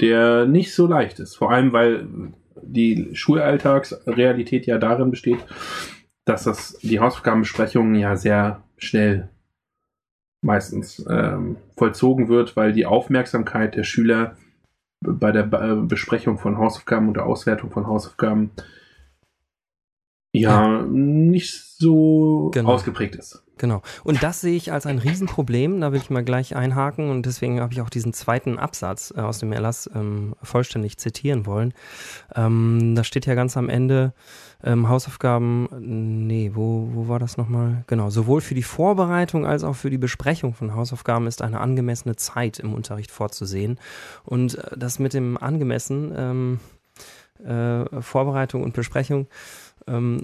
[0.00, 1.36] der nicht so leicht ist.
[1.36, 2.06] Vor allem, weil
[2.62, 5.38] die Schulalltagsrealität ja darin besteht,
[6.24, 9.28] dass das die Hausaufgabenbesprechungen ja sehr schnell
[10.42, 14.36] meistens ähm, vollzogen wird, weil die Aufmerksamkeit der Schüler
[15.00, 18.50] bei der äh, Besprechung von Hausaufgaben und der Auswertung von Hausaufgaben
[20.32, 20.82] ja, ja.
[20.82, 22.70] nicht so genau.
[22.70, 23.42] ausgeprägt ist.
[23.58, 23.82] Genau.
[24.02, 25.80] Und das sehe ich als ein Riesenproblem.
[25.80, 29.20] Da will ich mal gleich einhaken und deswegen habe ich auch diesen zweiten Absatz äh,
[29.20, 31.74] aus dem Erlass ähm, vollständig zitieren wollen.
[32.34, 34.14] Ähm, da steht ja ganz am Ende,
[34.64, 35.68] ähm, Hausaufgaben,
[36.26, 37.84] nee, wo, wo war das nochmal?
[37.86, 42.16] Genau, sowohl für die Vorbereitung als auch für die Besprechung von Hausaufgaben ist eine angemessene
[42.16, 43.78] Zeit im Unterricht vorzusehen.
[44.24, 46.60] Und äh, das mit dem angemessen, ähm,
[47.44, 49.26] äh, Vorbereitung und Besprechung,
[49.86, 50.22] ähm,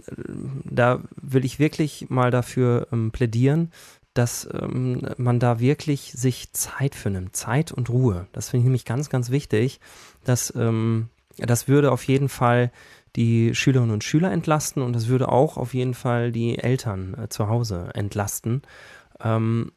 [0.65, 3.73] da will ich wirklich mal dafür ähm, plädieren,
[4.15, 8.27] dass ähm, man da wirklich sich Zeit für nimmt, Zeit und Ruhe.
[8.33, 9.81] Das finde ich nämlich ganz, ganz wichtig.
[10.25, 12.73] Dass, ähm, das würde auf jeden Fall
[13.17, 17.29] die Schülerinnen und Schüler entlasten und das würde auch auf jeden Fall die Eltern äh,
[17.29, 18.63] zu Hause entlasten.
[19.21, 19.73] Ähm,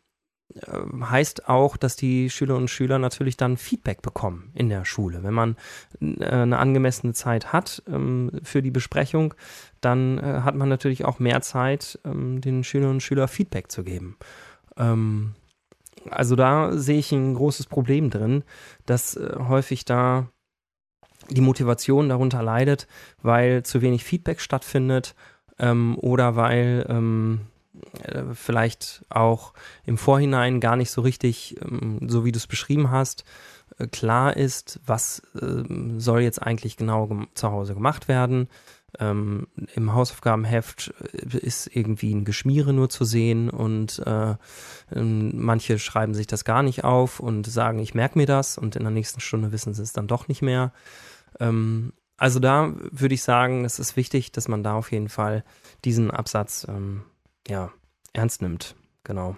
[0.56, 5.24] äh, heißt auch, dass die Schülerinnen und Schüler natürlich dann Feedback bekommen in der Schule.
[5.24, 5.56] Wenn man
[6.02, 9.34] äh, eine angemessene Zeit hat ähm, für die Besprechung,
[9.82, 13.84] dann äh, hat man natürlich auch mehr Zeit, ähm, den Schülerinnen und Schülern Feedback zu
[13.84, 14.18] geben.
[14.78, 15.34] Ähm,
[16.10, 18.44] also da sehe ich ein großes Problem drin,
[18.86, 20.28] dass äh, häufig da
[21.30, 22.88] die Motivation darunter leidet,
[23.22, 25.16] weil zu wenig Feedback stattfindet
[25.60, 27.42] ähm, oder weil ähm,
[28.04, 29.54] äh, vielleicht auch
[29.86, 33.24] im Vorhinein gar nicht so richtig, ähm, so wie du es beschrieben hast,
[33.78, 38.50] äh, klar ist, was ähm, soll jetzt eigentlich genau zu Hause gemacht werden.
[39.00, 44.36] Ähm, Im Hausaufgabenheft äh, ist irgendwie ein Geschmiere nur zu sehen und äh,
[44.94, 48.76] ähm, manche schreiben sich das gar nicht auf und sagen, ich merke mir das und
[48.76, 50.74] in der nächsten Stunde wissen sie es dann doch nicht mehr.
[51.40, 55.44] Ähm, also da würde ich sagen, es ist wichtig, dass man da auf jeden Fall
[55.86, 57.04] diesen Absatz ähm,
[57.48, 57.72] ja,
[58.14, 58.76] ernst nimmt.
[59.04, 59.36] Genau.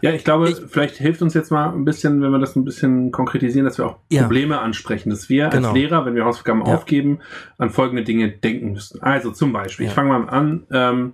[0.00, 2.64] Ja, ich glaube, ich, vielleicht hilft uns jetzt mal ein bisschen, wenn wir das ein
[2.64, 4.22] bisschen konkretisieren, dass wir auch ja.
[4.22, 5.68] Probleme ansprechen, dass wir genau.
[5.68, 6.74] als Lehrer, wenn wir Hausaufgaben ja.
[6.74, 7.18] aufgeben,
[7.56, 9.02] an folgende Dinge denken müssen.
[9.02, 9.90] Also zum Beispiel, ja.
[9.90, 11.12] ich fange mal an, ähm,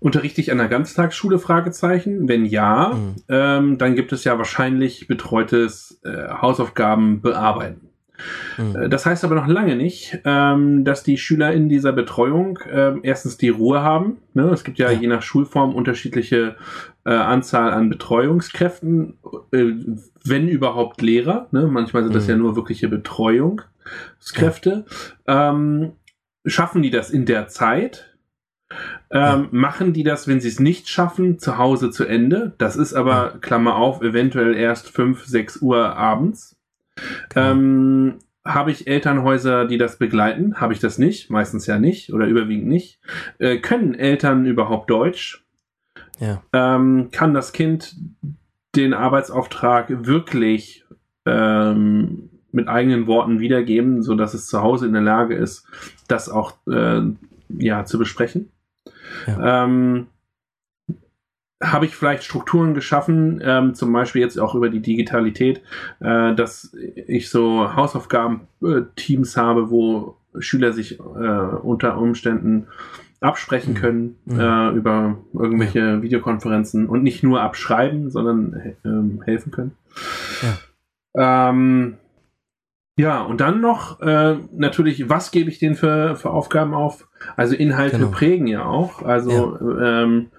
[0.00, 1.38] unterrichte ich an der Ganztagsschule?
[1.38, 2.28] Fragezeichen.
[2.28, 3.14] Wenn ja, mhm.
[3.28, 7.90] ähm, dann gibt es ja wahrscheinlich betreutes äh, Hausaufgaben bearbeiten.
[8.58, 8.76] Mhm.
[8.76, 12.94] Äh, das heißt aber noch lange nicht, ähm, dass die Schüler in dieser Betreuung äh,
[13.02, 14.18] erstens die Ruhe haben.
[14.34, 14.50] Ne?
[14.50, 16.56] Es gibt ja, ja, je nach Schulform unterschiedliche
[17.04, 19.18] äh, Anzahl an Betreuungskräften,
[19.52, 19.72] äh,
[20.24, 21.48] wenn überhaupt Lehrer.
[21.50, 21.66] Ne?
[21.66, 22.30] Manchmal sind das mhm.
[22.30, 23.62] ja nur wirkliche Betreuung.
[24.20, 24.84] Führungskräfte.
[25.26, 25.50] Ja.
[25.50, 25.92] Ähm,
[26.46, 28.16] schaffen die das in der Zeit?
[29.10, 29.48] Ähm, ja.
[29.50, 32.54] Machen die das, wenn sie es nicht schaffen, zu Hause zu Ende?
[32.58, 36.56] Das ist aber, Klammer auf, eventuell erst 5, 6 Uhr abends.
[37.30, 37.50] Genau.
[37.50, 40.60] Ähm, habe ich Elternhäuser, die das begleiten?
[40.60, 41.30] Habe ich das nicht?
[41.30, 43.00] Meistens ja nicht oder überwiegend nicht.
[43.38, 45.44] Äh, können Eltern überhaupt Deutsch?
[46.20, 46.42] Ja.
[46.52, 47.96] Ähm, kann das Kind
[48.76, 50.84] den Arbeitsauftrag wirklich
[51.26, 55.66] ähm, mit eigenen Worten wiedergeben, so dass es zu Hause in der Lage ist,
[56.08, 57.02] das auch äh,
[57.48, 58.50] ja zu besprechen?
[59.26, 59.64] Ja.
[59.64, 60.06] Ähm,
[61.62, 65.62] habe ich vielleicht Strukturen geschaffen, ähm, zum Beispiel jetzt auch über die Digitalität,
[66.00, 72.68] äh, dass ich so Hausaufgaben-Teams habe, wo Schüler sich äh, unter Umständen
[73.20, 73.78] absprechen mhm.
[73.78, 74.40] können mhm.
[74.40, 76.02] Äh, über irgendwelche ja.
[76.02, 79.72] Videokonferenzen und nicht nur abschreiben, sondern äh, helfen können.
[80.42, 81.50] Ja.
[81.50, 81.98] Ähm,
[82.96, 87.08] ja, und dann noch äh, natürlich, was gebe ich denen für, für Aufgaben auf?
[87.36, 88.10] Also Inhalte genau.
[88.10, 89.02] prägen ja auch.
[89.02, 90.02] Also ja.
[90.02, 90.30] Ähm,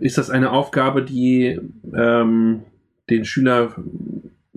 [0.00, 1.60] ist das eine Aufgabe, die
[1.94, 2.62] ähm,
[3.10, 3.74] den Schüler,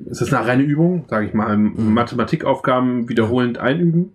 [0.10, 1.94] ist das eine reine Übung, sage ich mal, mhm.
[1.94, 4.14] Mathematikaufgaben wiederholend einüben?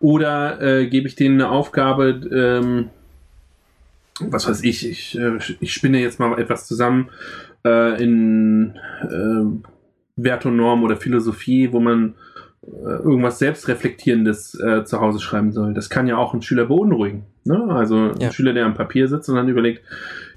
[0.00, 2.90] Oder äh, gebe ich denen eine Aufgabe, ähm,
[4.20, 7.10] was weiß ich, ich, äh, ich spinne jetzt mal etwas zusammen
[7.64, 9.68] äh, in äh,
[10.16, 12.14] Wert und Norm oder Philosophie, wo man
[12.64, 15.74] äh, irgendwas Selbstreflektierendes äh, zu Hause schreiben soll.
[15.74, 17.24] Das kann ja auch ein Schüler beunruhigen.
[17.44, 17.66] Ne?
[17.70, 18.28] Also ja.
[18.28, 19.82] ein Schüler, der am Papier sitzt und dann überlegt,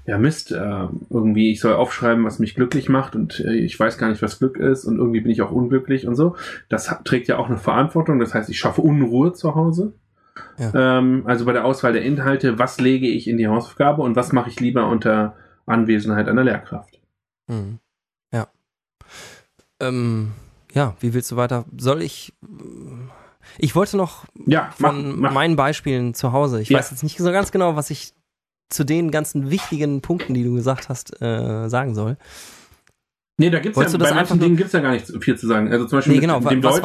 [0.06, 3.98] ja Mist, äh, irgendwie ich soll aufschreiben, was mich glücklich macht und äh, ich weiß
[3.98, 6.36] gar nicht, was Glück ist und irgendwie bin ich auch unglücklich und so.
[6.68, 8.20] Das trägt ja auch eine Verantwortung.
[8.20, 9.94] Das heißt, ich schaffe Unruhe zu Hause.
[10.58, 10.98] Ja.
[10.98, 14.32] Ähm, also bei der Auswahl der Inhalte, was lege ich in die Hausaufgabe und was
[14.32, 15.34] mache ich lieber unter
[15.66, 17.00] Anwesenheit einer Lehrkraft?
[17.48, 17.78] Mhm.
[18.32, 18.48] Ja.
[19.80, 20.32] Ähm,
[20.72, 21.64] ja, wie willst du weiter?
[21.76, 22.32] Soll ich.
[23.58, 25.32] Ich wollte noch ja, von mach, mach.
[25.32, 26.60] meinen Beispielen zu Hause.
[26.60, 26.78] Ich ja.
[26.78, 28.12] weiß jetzt nicht so ganz genau, was ich
[28.68, 32.16] zu den ganzen wichtigen Punkten, die du gesagt hast, äh, sagen soll.
[33.38, 35.70] Nee, da gibt's Wolltest ja, bei manchen Dingen gibt's ja gar nicht viel zu sagen.
[35.70, 36.40] Also zum Beispiel nee, genau.
[36.40, 36.82] mit, dem Deutsch,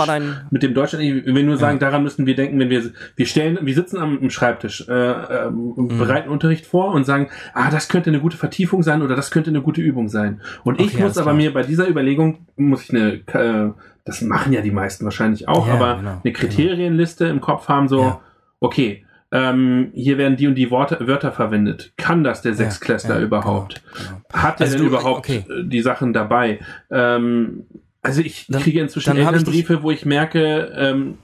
[0.50, 1.88] mit dem Deutsch, wenn wir nur sagen, ja.
[1.88, 5.98] daran müssen wir denken, wenn wir, wir stellen, wir sitzen am Schreibtisch, äh, äh, mhm.
[5.98, 9.50] bereiten Unterricht vor und sagen, ah, das könnte eine gute Vertiefung sein oder das könnte
[9.50, 10.42] eine gute Übung sein.
[10.66, 11.36] Und okay, ich muss aber klar.
[11.36, 13.72] mir bei dieser Überlegung, muss ich eine, äh,
[14.04, 16.38] das machen ja die meisten wahrscheinlich auch, ja, aber genau, eine genau.
[16.38, 17.36] Kriterienliste genau.
[17.36, 18.22] im Kopf haben, so, ja.
[18.60, 21.94] okay, ähm, hier werden die und die Worte, Wörter verwendet.
[21.96, 23.82] Kann das der Sechsklässler ja, überhaupt?
[23.94, 24.44] Genau, genau.
[24.44, 25.46] Hat er also denn du, überhaupt okay.
[25.50, 26.60] Äh, die Sachen dabei?
[26.90, 27.66] Ähm,
[28.02, 31.18] also ich dann, kriege inzwischen Elternbriefe, wo ich merke, ähm,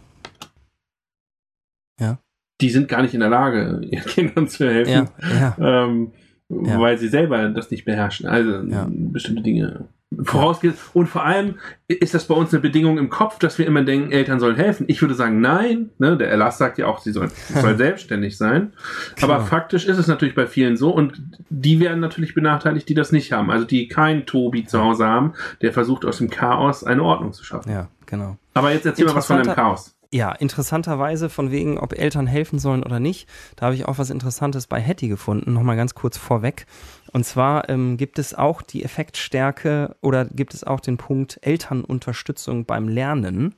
[2.00, 2.20] ja.
[2.62, 5.88] die sind gar nicht in der Lage, ihren Kindern zu helfen, ja, ja.
[5.90, 6.14] Ähm,
[6.50, 8.26] weil sie selber das nicht beherrschen.
[8.26, 9.90] Also bestimmte Dinge
[10.24, 10.76] vorausgeht.
[10.94, 11.56] Und vor allem
[11.88, 14.86] ist das bei uns eine Bedingung im Kopf, dass wir immer denken, Eltern sollen helfen.
[14.88, 15.90] Ich würde sagen, nein.
[15.98, 16.18] Ne?
[16.18, 18.74] Der Erlass sagt ja auch, sie sollen soll selbstständig sein.
[19.16, 19.32] Klar.
[19.32, 20.92] Aber faktisch ist es natürlich bei vielen so.
[20.92, 23.52] Und die werden natürlich benachteiligt, die das nicht haben.
[23.52, 27.44] Also die kein Tobi zu Hause haben, der versucht aus dem Chaos eine Ordnung zu
[27.44, 27.72] schaffen.
[27.72, 28.38] Ja, genau.
[28.54, 29.97] Aber jetzt erzähl mal was von dem Chaos.
[30.14, 34.10] Ja, interessanterweise von wegen, ob Eltern helfen sollen oder nicht, da habe ich auch was
[34.10, 36.66] Interessantes bei Hattie gefunden, nochmal ganz kurz vorweg.
[37.12, 42.66] Und zwar ähm, gibt es auch die Effektstärke oder gibt es auch den Punkt Elternunterstützung
[42.66, 43.56] beim Lernen.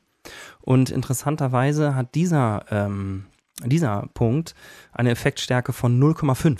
[0.61, 3.25] Und interessanterweise hat dieser, ähm,
[3.63, 4.55] dieser Punkt
[4.91, 6.59] eine Effektstärke von 0,5.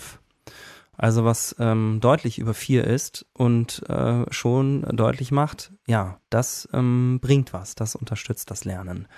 [0.96, 7.20] Also was ähm, deutlich über 4 ist und äh, schon deutlich macht, ja, das ähm,
[7.22, 9.08] bringt was, das unterstützt das Lernen.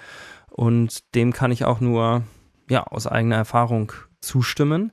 [0.52, 2.22] Und dem kann ich auch nur
[2.68, 4.92] ja, aus eigener Erfahrung zustimmen.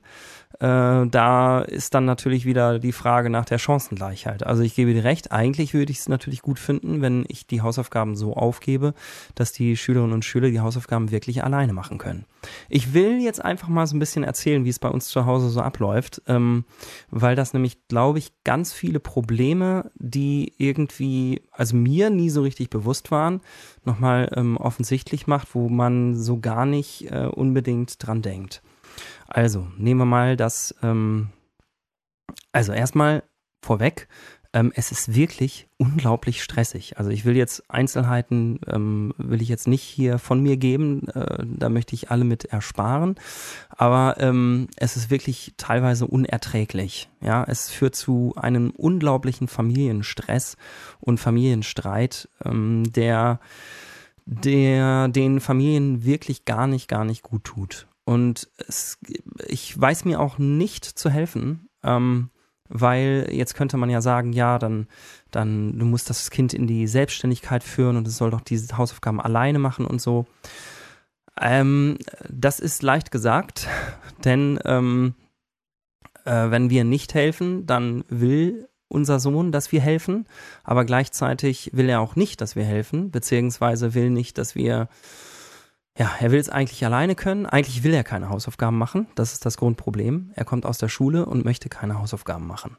[0.58, 4.44] Äh, da ist dann natürlich wieder die Frage nach der Chancengleichheit.
[4.44, 7.62] Also ich gebe dir recht, eigentlich würde ich es natürlich gut finden, wenn ich die
[7.62, 8.94] Hausaufgaben so aufgebe,
[9.36, 12.24] dass die Schülerinnen und Schüler die Hausaufgaben wirklich alleine machen können.
[12.68, 15.50] Ich will jetzt einfach mal so ein bisschen erzählen, wie es bei uns zu Hause
[15.50, 16.64] so abläuft, ähm,
[17.10, 22.70] weil das nämlich, glaube ich, ganz viele Probleme, die irgendwie, also mir nie so richtig
[22.70, 23.40] bewusst waren,
[23.84, 28.62] nochmal ähm, offensichtlich macht, wo man so gar nicht äh, unbedingt dran denkt.
[29.30, 31.30] Also, nehmen wir mal das, ähm,
[32.52, 33.22] also erstmal
[33.62, 34.08] vorweg,
[34.52, 36.98] ähm, es ist wirklich unglaublich stressig.
[36.98, 41.44] Also ich will jetzt Einzelheiten, ähm, will ich jetzt nicht hier von mir geben, äh,
[41.46, 43.14] da möchte ich alle mit ersparen,
[43.68, 47.08] aber ähm, es ist wirklich teilweise unerträglich.
[47.20, 50.56] Ja, es führt zu einem unglaublichen Familienstress
[50.98, 53.38] und Familienstreit, ähm, der
[54.26, 57.86] der den Familien wirklich gar nicht, gar nicht gut tut.
[58.04, 58.98] Und es,
[59.46, 62.30] ich weiß mir auch nicht zu helfen, ähm,
[62.68, 64.86] weil jetzt könnte man ja sagen, ja, dann,
[65.30, 69.20] dann, du musst das Kind in die Selbstständigkeit führen und es soll doch diese Hausaufgaben
[69.20, 70.26] alleine machen und so.
[71.40, 73.68] Ähm, das ist leicht gesagt,
[74.24, 75.14] denn ähm,
[76.24, 80.26] äh, wenn wir nicht helfen, dann will unser Sohn, dass wir helfen,
[80.64, 84.88] aber gleichzeitig will er auch nicht, dass wir helfen, beziehungsweise will nicht, dass wir
[86.00, 87.44] ja, er will es eigentlich alleine können.
[87.44, 89.06] Eigentlich will er keine Hausaufgaben machen.
[89.16, 90.30] Das ist das Grundproblem.
[90.34, 92.78] Er kommt aus der Schule und möchte keine Hausaufgaben machen.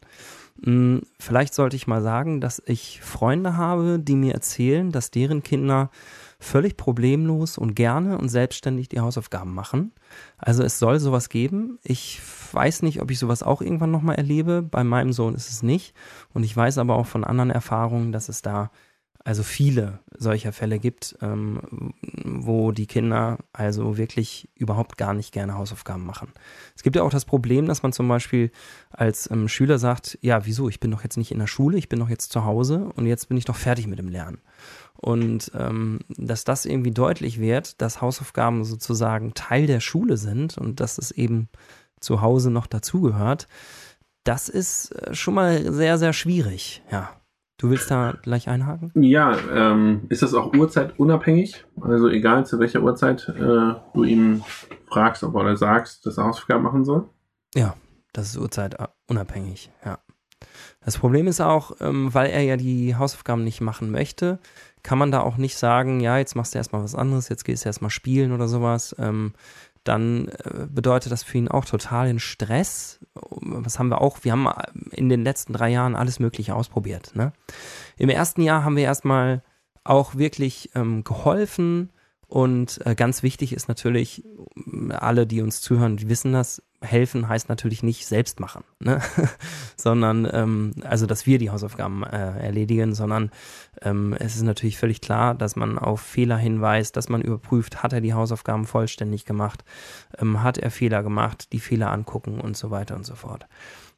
[0.63, 5.43] Hm, vielleicht sollte ich mal sagen, dass ich Freunde habe, die mir erzählen, dass deren
[5.43, 5.91] Kinder
[6.39, 9.91] völlig problemlos und gerne und selbstständig die Hausaufgaben machen.
[10.39, 11.77] Also es soll sowas geben.
[11.83, 12.19] Ich
[12.53, 14.63] weiß nicht, ob ich sowas auch irgendwann nochmal erlebe.
[14.63, 15.93] Bei meinem Sohn ist es nicht.
[16.33, 18.71] Und ich weiß aber auch von anderen Erfahrungen, dass es da
[19.23, 25.55] also viele solcher Fälle gibt, ähm, wo die Kinder also wirklich überhaupt gar nicht gerne
[25.55, 26.31] Hausaufgaben machen.
[26.75, 28.51] Es gibt ja auch das Problem, dass man zum Beispiel
[28.91, 31.89] als ähm, Schüler sagt, ja, wieso, ich bin doch jetzt nicht in der Schule, ich
[31.89, 34.41] bin doch jetzt zu Hause und jetzt bin ich doch fertig mit dem Lernen.
[34.97, 40.79] Und ähm, dass das irgendwie deutlich wird, dass Hausaufgaben sozusagen Teil der Schule sind und
[40.79, 41.49] dass es eben
[41.99, 43.47] zu Hause noch dazugehört,
[44.23, 47.20] das ist äh, schon mal sehr, sehr schwierig, ja.
[47.61, 48.91] Du willst da gleich einhaken?
[48.95, 51.63] Ja, ähm, ist das auch uhrzeitunabhängig?
[51.79, 54.43] Also egal zu welcher Uhrzeit äh, du ihm
[54.87, 57.07] fragst ob, oder sagst, dass er Hausaufgaben machen soll?
[57.53, 57.75] Ja,
[58.13, 59.99] das ist uhrzeitunabhängig, ja.
[60.83, 64.39] Das Problem ist auch, ähm, weil er ja die Hausaufgaben nicht machen möchte,
[64.81, 67.63] kann man da auch nicht sagen, ja, jetzt machst du erstmal was anderes, jetzt gehst
[67.63, 68.95] du erstmal spielen oder sowas.
[68.97, 69.33] Ähm,
[69.83, 72.99] dann äh, bedeutet das für ihn auch totalen Stress.
[73.13, 74.19] Was haben wir auch?
[74.21, 74.47] Wir haben
[74.91, 77.15] in den letzten drei Jahren alles Mögliche ausprobiert.
[77.15, 77.33] Ne?
[77.97, 79.43] Im ersten Jahr haben wir erstmal
[79.83, 81.89] auch wirklich ähm, geholfen,
[82.31, 84.23] und äh, ganz wichtig ist natürlich,
[84.87, 89.01] alle, die uns zuhören, die wissen das, helfen heißt natürlich nicht selbst machen, ne?
[89.75, 93.31] sondern ähm, also, dass wir die Hausaufgaben äh, erledigen, sondern
[93.81, 97.91] ähm, es ist natürlich völlig klar, dass man auf Fehler hinweist, dass man überprüft, hat
[97.91, 99.65] er die Hausaufgaben vollständig gemacht,
[100.17, 103.45] ähm, hat er Fehler gemacht, die Fehler angucken und so weiter und so fort.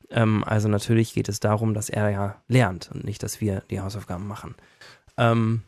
[0.09, 3.79] Ähm, also natürlich geht es darum, dass er ja lernt und nicht, dass wir die
[3.79, 4.55] Hausaufgaben machen.
[5.17, 5.61] Ähm,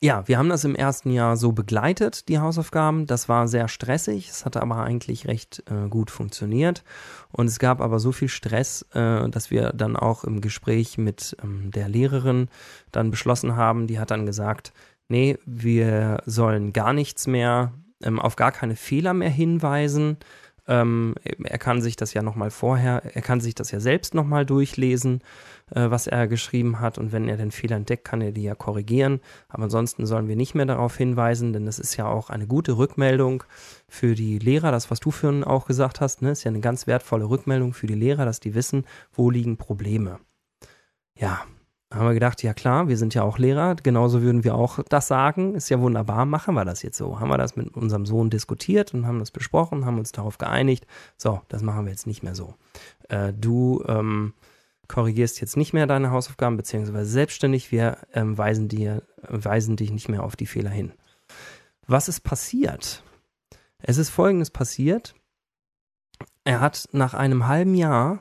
[0.00, 3.06] ja, wir haben das im ersten Jahr so begleitet, die Hausaufgaben.
[3.06, 6.84] Das war sehr stressig, es hatte aber eigentlich recht äh, gut funktioniert.
[7.32, 11.36] Und es gab aber so viel Stress, äh, dass wir dann auch im Gespräch mit
[11.42, 12.48] ähm, der Lehrerin
[12.92, 14.72] dann beschlossen haben, die hat dann gesagt,
[15.08, 20.16] nee, wir sollen gar nichts mehr, ähm, auf gar keine Fehler mehr hinweisen.
[20.68, 24.46] Ähm, er kann sich das ja nochmal vorher, er kann sich das ja selbst nochmal
[24.46, 25.22] durchlesen
[25.70, 26.98] äh, was er geschrieben hat.
[26.98, 29.20] Und wenn er den Fehler entdeckt, kann er die ja korrigieren.
[29.48, 32.78] Aber ansonsten sollen wir nicht mehr darauf hinweisen, denn das ist ja auch eine gute
[32.78, 33.44] Rückmeldung
[33.88, 34.72] für die Lehrer.
[34.72, 37.86] Das, was du vorhin auch gesagt hast, ne, ist ja eine ganz wertvolle Rückmeldung für
[37.86, 40.18] die Lehrer, dass die wissen, wo liegen Probleme.
[41.14, 41.42] Ja,
[41.90, 45.08] haben wir gedacht, ja klar, wir sind ja auch Lehrer, genauso würden wir auch das
[45.08, 45.54] sagen.
[45.54, 47.18] Ist ja wunderbar, machen wir das jetzt so.
[47.18, 50.86] Haben wir das mit unserem Sohn diskutiert und haben das besprochen, haben uns darauf geeinigt.
[51.16, 52.54] So, das machen wir jetzt nicht mehr so.
[53.08, 54.34] Äh, du ähm,
[54.86, 60.10] korrigierst jetzt nicht mehr deine Hausaufgaben, beziehungsweise selbstständig, wir ähm, weisen, dir, weisen dich nicht
[60.10, 60.92] mehr auf die Fehler hin.
[61.86, 63.02] Was ist passiert?
[63.78, 65.14] Es ist folgendes passiert.
[66.44, 68.20] Er hat nach einem halben Jahr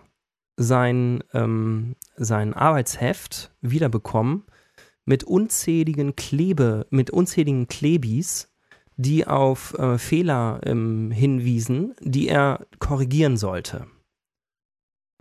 [0.57, 4.43] sein, ähm, sein Arbeitsheft wiederbekommen
[5.05, 8.51] mit unzähligen Klebe, mit unzähligen Klebis,
[8.97, 13.85] die auf äh, Fehler ähm, hinwiesen, die er korrigieren sollte.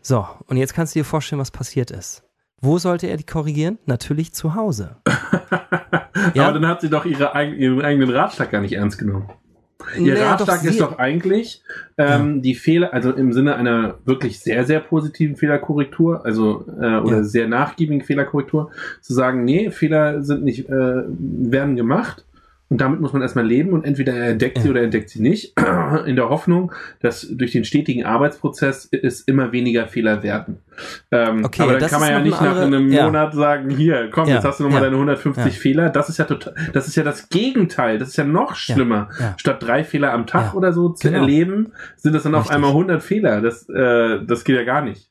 [0.01, 2.25] So, und jetzt kannst du dir vorstellen, was passiert ist.
[2.61, 3.79] Wo sollte er die korrigieren?
[3.85, 4.97] Natürlich zu Hause.
[6.35, 6.49] ja?
[6.49, 9.31] Aber dann hat sie doch ihre, ihren eigenen Ratschlag gar nicht ernst genommen.
[9.99, 11.63] Ihr naja, Ratschlag doch ist doch eigentlich
[11.99, 12.41] ähm, ja.
[12.43, 17.25] die Fehler, also im Sinne einer wirklich sehr, sehr positiven Fehlerkorrektur, also äh, oder ja.
[17.25, 18.71] sehr nachgiebigen Fehlerkorrektur,
[19.01, 22.25] zu sagen, nee, Fehler sind nicht, äh, werden gemacht
[22.69, 25.23] und damit muss man erstmal leben und entweder er entdeckt sie oder er entdeckt sie
[25.23, 25.55] nicht,
[26.07, 30.59] in der Hoffnung, dass durch den stetigen Arbeitsprozess es immer weniger Fehler werden.
[31.13, 33.05] Ähm, okay, aber dann kann man ja nicht nach einem ja.
[33.05, 35.91] Monat sagen, hier, komm, ja, jetzt hast du nochmal ja, deine 150 Fehler.
[35.91, 39.11] Das ist ja total, das ist ja das Gegenteil, das ist ja noch schlimmer.
[39.37, 41.21] Statt drei Fehler am Tag oder so zu genau.
[41.21, 42.51] erleben, sind das dann Richtig.
[42.51, 43.41] auf einmal 100 Fehler.
[43.41, 45.09] Das, äh, das geht ja gar nicht.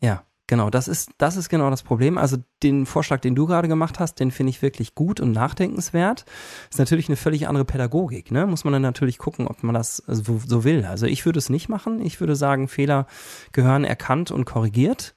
[0.00, 2.16] Ja, Genau, das ist, das ist genau das Problem.
[2.16, 6.24] Also den Vorschlag, den du gerade gemacht hast, den finde ich wirklich gut und nachdenkenswert.
[6.70, 8.46] Ist natürlich eine völlig andere Pädagogik, ne?
[8.46, 10.86] Muss man dann natürlich gucken, ob man das so, so will.
[10.86, 12.00] Also ich würde es nicht machen.
[12.00, 13.06] Ich würde sagen, Fehler
[13.52, 15.14] gehören erkannt und korrigiert.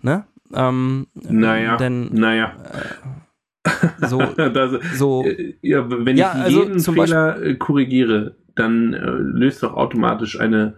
[0.00, 0.26] Ne?
[0.54, 1.76] Ähm, naja.
[1.76, 2.52] Denn, naja.
[3.66, 5.26] Äh, so, das, so
[5.60, 10.76] ja, wenn ich ja, also jeden Fehler Beispiel, korrigiere, dann äh, löst doch automatisch eine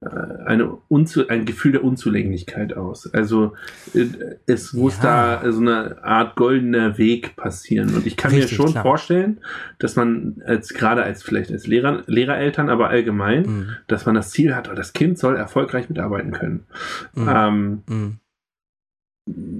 [0.00, 3.12] eine Unzu ein Gefühl der Unzulänglichkeit aus.
[3.12, 3.54] Also
[3.94, 4.06] äh,
[4.46, 5.40] es muss ja.
[5.40, 7.94] da so eine Art goldener Weg passieren.
[7.94, 8.84] Und ich kann Richtig, mir schon klar.
[8.84, 9.40] vorstellen,
[9.80, 13.68] dass man als gerade als vielleicht als Lehrer, Lehrereltern, aber allgemein, mhm.
[13.88, 16.66] dass man das Ziel hat, das Kind soll erfolgreich mitarbeiten können.
[17.14, 17.28] Mhm.
[17.28, 18.20] Ähm, mhm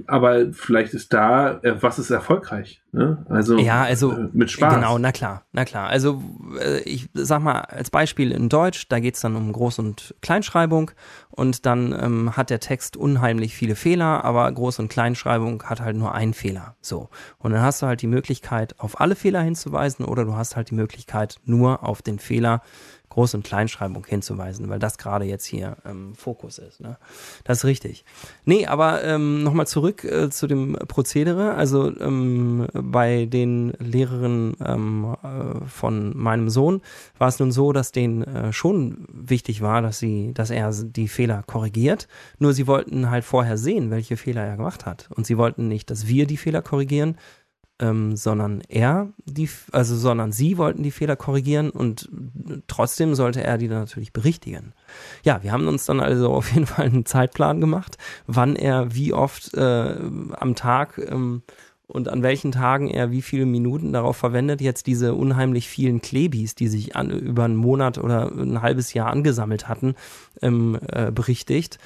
[0.07, 2.81] aber vielleicht ist da, äh, was ist erfolgreich?
[2.91, 3.25] Ne?
[3.29, 4.73] Also, ja, also äh, mit Spaß.
[4.73, 5.89] Genau, na klar, na klar.
[5.89, 6.21] Also
[6.59, 10.91] äh, ich sag mal als Beispiel in Deutsch, da geht's dann um Groß- und Kleinschreibung
[11.29, 15.95] und dann ähm, hat der Text unheimlich viele Fehler, aber Groß- und Kleinschreibung hat halt
[15.95, 16.75] nur einen Fehler.
[16.81, 17.09] So.
[17.37, 20.71] Und dann hast du halt die Möglichkeit, auf alle Fehler hinzuweisen oder du hast halt
[20.71, 22.61] die Möglichkeit, nur auf den Fehler
[23.09, 26.79] Groß- und Kleinschreibung hinzuweisen, weil das gerade jetzt hier ähm, Fokus ist.
[26.79, 26.97] Ne?
[27.43, 28.05] Das ist richtig.
[28.45, 31.55] Nee, aber ähm, nochmal zurück äh, zu dem Prozedere.
[31.55, 36.81] Also ähm, bei den Lehrerinnen ähm, äh, von meinem Sohn
[37.17, 41.07] war es nun so, dass denen äh, schon wichtig war, dass sie, dass er die
[41.07, 42.07] Fehler korrigiert.
[42.37, 45.09] Nur sie wollten halt vorher sehen, welche Fehler er gemacht hat.
[45.15, 47.17] Und sie wollten nicht, dass wir die Fehler korrigieren,
[47.79, 52.09] ähm, sondern er die, also sondern sie wollten die Fehler korrigieren und
[52.67, 54.73] trotzdem sollte er die dann natürlich berichtigen.
[55.23, 59.13] Ja, wir haben uns dann also auf jeden Fall einen Zeitplan gemacht, wann er wie
[59.13, 59.95] oft äh,
[60.31, 61.41] am Tag ähm,
[61.89, 66.53] und an welchen Tagen er wie viele Minuten darauf verwendet, jetzt diese unheimlich vielen Klebis,
[66.53, 69.95] die sich an, über einen Monat oder ein halbes Jahr angesammelt hatten,
[70.41, 71.79] ähm, äh, berichtigt.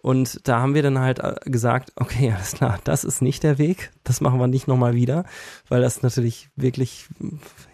[0.00, 3.58] Und da haben wir dann halt äh, gesagt, okay, alles klar, das ist nicht der
[3.58, 5.24] Weg, das machen wir nicht nochmal wieder,
[5.68, 7.08] weil das natürlich wirklich,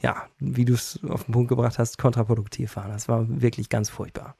[0.01, 2.89] ja, wie du es auf den Punkt gebracht hast, kontraproduktiv war.
[2.89, 4.37] Das war wirklich ganz furchtbar.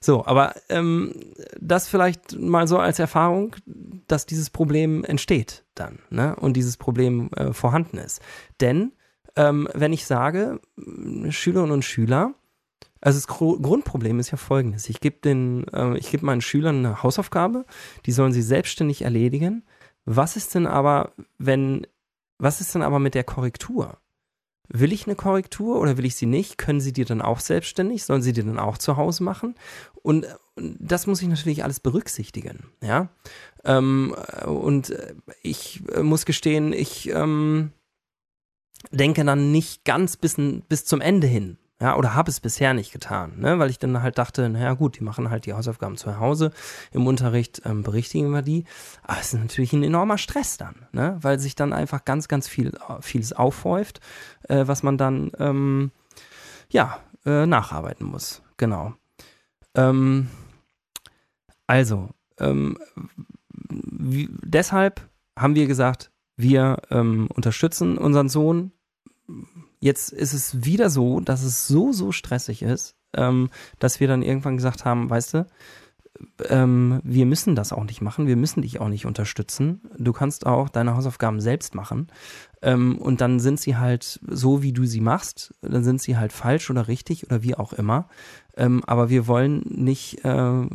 [0.00, 1.14] So, aber ähm,
[1.60, 3.54] das vielleicht mal so als Erfahrung,
[4.08, 6.34] dass dieses Problem entsteht dann, ne?
[6.34, 8.20] Und dieses Problem äh, vorhanden ist.
[8.60, 8.92] Denn
[9.36, 10.60] ähm, wenn ich sage,
[11.30, 12.34] Schülerinnen und Schüler,
[13.02, 14.88] also das Grundproblem ist ja folgendes.
[14.88, 17.66] Ich gebe den, äh, ich gebe meinen Schülern eine Hausaufgabe,
[18.06, 19.64] die sollen sie selbstständig erledigen.
[20.04, 21.86] Was ist denn aber, wenn,
[22.38, 23.98] was ist denn aber mit der Korrektur?
[24.68, 26.58] Will ich eine Korrektur oder will ich sie nicht?
[26.58, 28.04] Können sie die dann auch selbstständig?
[28.04, 29.56] Sollen sie die dann auch zu Hause machen?
[30.02, 33.08] Und, und das muss ich natürlich alles berücksichtigen, ja.
[33.64, 34.14] Ähm,
[34.46, 34.96] und
[35.42, 37.72] ich muss gestehen, ich ähm,
[38.92, 40.36] denke dann nicht ganz bis,
[40.68, 41.58] bis zum Ende hin.
[41.82, 43.58] Ja, oder habe es bisher nicht getan, ne?
[43.58, 46.52] weil ich dann halt dachte, naja gut, die machen halt die Hausaufgaben zu Hause,
[46.92, 48.66] im Unterricht ähm, berichtigen wir die.
[49.02, 51.18] Aber es ist natürlich ein enormer Stress dann, ne?
[51.20, 52.70] weil sich dann einfach ganz, ganz viel,
[53.00, 53.98] vieles aufhäuft,
[54.48, 55.90] äh, was man dann, ähm,
[56.70, 58.42] ja, äh, nacharbeiten muss.
[58.58, 58.94] Genau.
[59.74, 60.28] Ähm,
[61.66, 62.78] also, ähm,
[63.68, 65.00] wie, deshalb
[65.36, 68.70] haben wir gesagt, wir ähm, unterstützen unseren Sohn
[69.82, 74.22] Jetzt ist es wieder so, dass es so, so stressig ist, ähm, dass wir dann
[74.22, 75.46] irgendwann gesagt haben, weißt du,
[76.48, 79.80] ähm, wir müssen das auch nicht machen, wir müssen dich auch nicht unterstützen.
[79.98, 82.06] Du kannst auch deine Hausaufgaben selbst machen.
[82.62, 86.32] Ähm, und dann sind sie halt so, wie du sie machst, dann sind sie halt
[86.32, 88.06] falsch oder richtig oder wie auch immer.
[88.56, 90.68] Ähm, aber wir wollen nicht äh,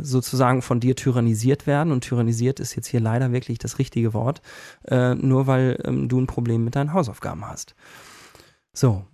[0.00, 1.92] sozusagen von dir tyrannisiert werden.
[1.92, 4.42] Und tyrannisiert ist jetzt hier leider wirklich das richtige Wort,
[4.84, 7.76] äh, nur weil ähm, du ein Problem mit deinen Hausaufgaben hast.
[8.78, 9.04] So,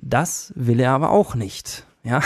[0.00, 1.84] das will er aber auch nicht.
[2.02, 2.22] Ja,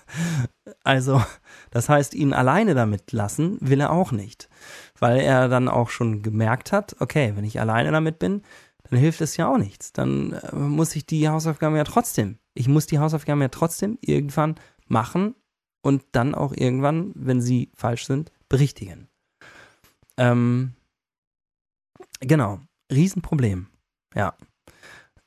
[0.84, 1.24] also
[1.70, 4.50] das heißt, ihn alleine damit lassen will er auch nicht,
[4.98, 8.42] weil er dann auch schon gemerkt hat, okay, wenn ich alleine damit bin,
[8.90, 9.94] dann hilft es ja auch nichts.
[9.94, 14.56] Dann äh, muss ich die Hausaufgaben ja trotzdem, ich muss die Hausaufgaben ja trotzdem irgendwann
[14.88, 15.34] machen
[15.80, 19.08] und dann auch irgendwann, wenn sie falsch sind, berichtigen.
[20.18, 20.74] Ähm,
[22.20, 22.60] genau,
[22.92, 23.68] Riesenproblem.
[24.14, 24.34] Ja.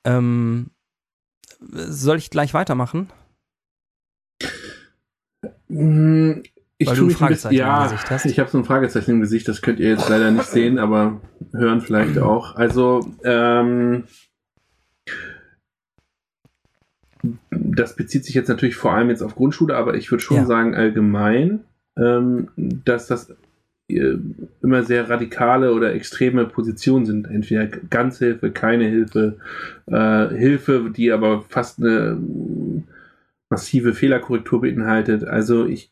[0.05, 0.71] Ähm,
[1.59, 3.09] soll ich gleich weitermachen?
[5.67, 6.43] Hm,
[6.77, 8.25] ich Weil du ein Fragezeichen bisschen, ja, im Gesicht hast.
[8.25, 11.21] Ich habe so ein Fragezeichen im Gesicht, das könnt ihr jetzt leider nicht sehen, aber
[11.51, 12.55] hören vielleicht auch.
[12.55, 14.05] Also, ähm,
[17.51, 20.45] das bezieht sich jetzt natürlich vor allem jetzt auf Grundschule, aber ich würde schon ja.
[20.45, 21.65] sagen allgemein,
[21.97, 23.35] ähm, dass das
[23.89, 27.27] immer sehr radikale oder extreme Positionen sind.
[27.27, 29.37] Entweder Ganzhilfe, keine Hilfe,
[29.87, 32.17] äh, Hilfe, die aber fast eine
[33.49, 35.23] massive Fehlerkorrektur beinhaltet.
[35.23, 35.91] Also ich,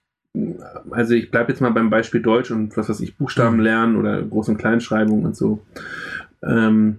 [0.91, 3.63] also ich bleibe jetzt mal beim Beispiel Deutsch und was weiß ich, Buchstaben mhm.
[3.63, 5.59] lernen oder Groß- und Kleinschreibung und so.
[6.43, 6.97] Ähm,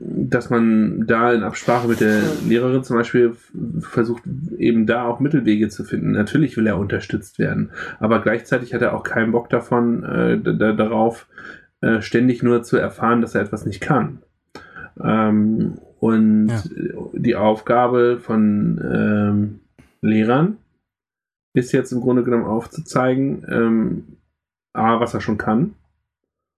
[0.00, 3.34] dass man da in Absprache mit der Lehrerin zum Beispiel
[3.80, 4.22] versucht,
[4.56, 6.12] eben da auch Mittelwege zu finden.
[6.12, 10.40] Natürlich will er unterstützt werden, aber gleichzeitig hat er auch keinen Bock davon, äh,
[10.76, 11.26] darauf,
[11.80, 14.22] äh, ständig nur zu erfahren, dass er etwas nicht kann.
[15.02, 16.62] Ähm, und ja.
[17.12, 19.60] die Aufgabe von ähm,
[20.00, 20.58] Lehrern
[21.54, 24.04] ist jetzt im Grunde genommen aufzuzeigen, ähm,
[24.72, 25.74] A, was er schon kann.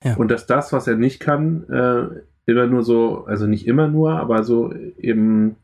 [0.05, 0.17] Ja.
[0.17, 2.21] Und dass das, was er nicht kann, äh,
[2.51, 5.57] immer nur so, also nicht immer nur, aber so eben,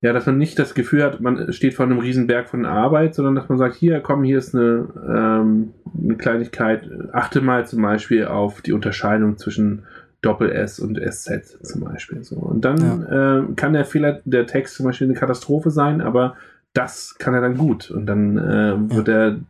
[0.00, 3.34] ja, dass man nicht das Gefühl hat, man steht vor einem Riesenberg von Arbeit, sondern
[3.34, 5.72] dass man sagt, hier, komm, hier ist eine, ähm,
[6.02, 9.84] eine Kleinigkeit, achte mal zum Beispiel auf die Unterscheidung zwischen
[10.22, 12.22] Doppel-S und SZ zum Beispiel.
[12.22, 12.36] So.
[12.36, 13.38] Und dann ja.
[13.38, 16.36] äh, kann der Fehler, der Text zum Beispiel eine Katastrophe sein, aber
[16.72, 17.90] das kann er dann gut.
[17.90, 19.14] Und dann äh, wird ja.
[19.14, 19.40] er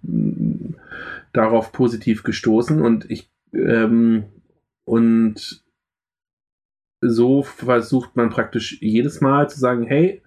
[1.33, 4.25] darauf positiv gestoßen und ich ähm,
[4.85, 5.63] und
[7.01, 10.23] so versucht man praktisch jedes Mal zu sagen, hey,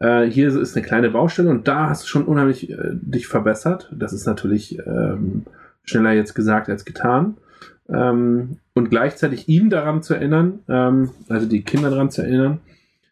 [0.00, 3.92] äh, hier ist eine kleine Baustelle und da hast du schon unheimlich äh, dich verbessert.
[3.96, 5.44] Das ist natürlich ähm,
[5.84, 7.36] schneller jetzt gesagt als getan.
[7.88, 12.60] Ähm, und gleichzeitig ihn daran zu erinnern, ähm, also die Kinder daran zu erinnern,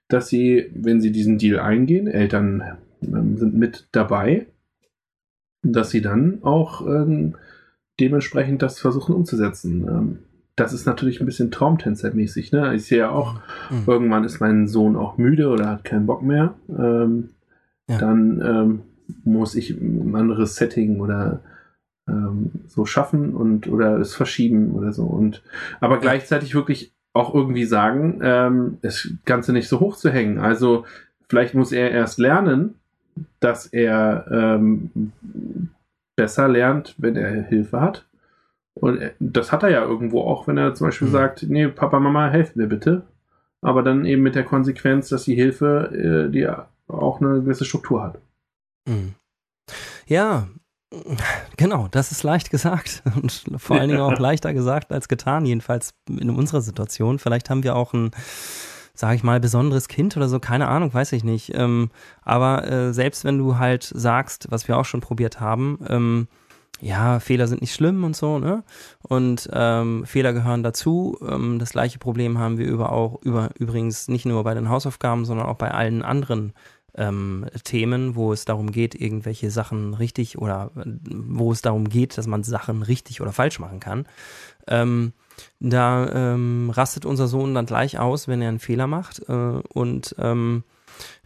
[0.09, 2.63] dass sie, wenn sie diesen Deal eingehen, Eltern
[3.03, 4.47] ähm, sind mit dabei,
[5.63, 7.37] dass sie dann auch ähm,
[7.99, 10.21] dementsprechend das versuchen umzusetzen.
[10.57, 12.53] Das ist natürlich ein bisschen Traumtänzermäßig.
[12.53, 12.75] Ne?
[12.75, 13.35] Ich sehe ja auch,
[13.71, 13.85] mhm.
[13.87, 16.55] irgendwann ist mein Sohn auch müde oder hat keinen Bock mehr.
[16.71, 17.31] Ähm,
[17.89, 17.99] ja.
[17.99, 18.83] Dann ähm,
[19.25, 21.41] muss ich ein anderes Setting oder
[22.09, 25.05] ähm, so schaffen und oder es verschieben oder so.
[25.05, 25.43] Und
[25.81, 30.39] aber gleichzeitig wirklich auch irgendwie sagen, ähm, das Ganze nicht so hoch zu hängen.
[30.39, 30.85] Also
[31.29, 32.75] vielleicht muss er erst lernen,
[33.41, 35.13] dass er ähm,
[36.15, 38.07] besser lernt, wenn er Hilfe hat.
[38.79, 41.13] Und das hat er ja irgendwo auch, wenn er zum Beispiel mhm.
[41.13, 43.07] sagt, nee, Papa, Mama, helft mir bitte.
[43.63, 46.47] Aber dann eben mit der Konsequenz, dass die Hilfe, äh, die
[46.89, 48.19] auch eine gewisse Struktur hat.
[48.87, 49.15] Mhm.
[50.07, 50.47] Ja,
[51.57, 55.95] genau, das ist leicht gesagt und vor allen Dingen auch leichter gesagt als getan, jedenfalls
[56.09, 57.19] in unserer Situation.
[57.19, 58.11] Vielleicht haben wir auch ein
[58.97, 61.55] sage ich mal, besonderes Kind oder so, keine Ahnung, weiß ich nicht.
[61.55, 61.91] Ähm,
[62.23, 66.29] aber äh, selbst wenn du halt sagst, was wir auch schon probiert haben, ähm,
[66.81, 68.63] ja, Fehler sind nicht schlimm und so, ne?
[69.03, 71.19] Und ähm, Fehler gehören dazu.
[71.27, 75.25] Ähm, das gleiche Problem haben wir über auch über übrigens nicht nur bei den Hausaufgaben,
[75.25, 76.53] sondern auch bei allen anderen
[76.95, 82.27] ähm, Themen, wo es darum geht, irgendwelche Sachen richtig oder wo es darum geht, dass
[82.27, 84.07] man Sachen richtig oder falsch machen kann.
[84.67, 85.13] Ähm,
[85.61, 89.29] da ähm, rastet unser Sohn dann gleich aus, wenn er einen Fehler macht.
[89.29, 90.65] Äh, und ähm,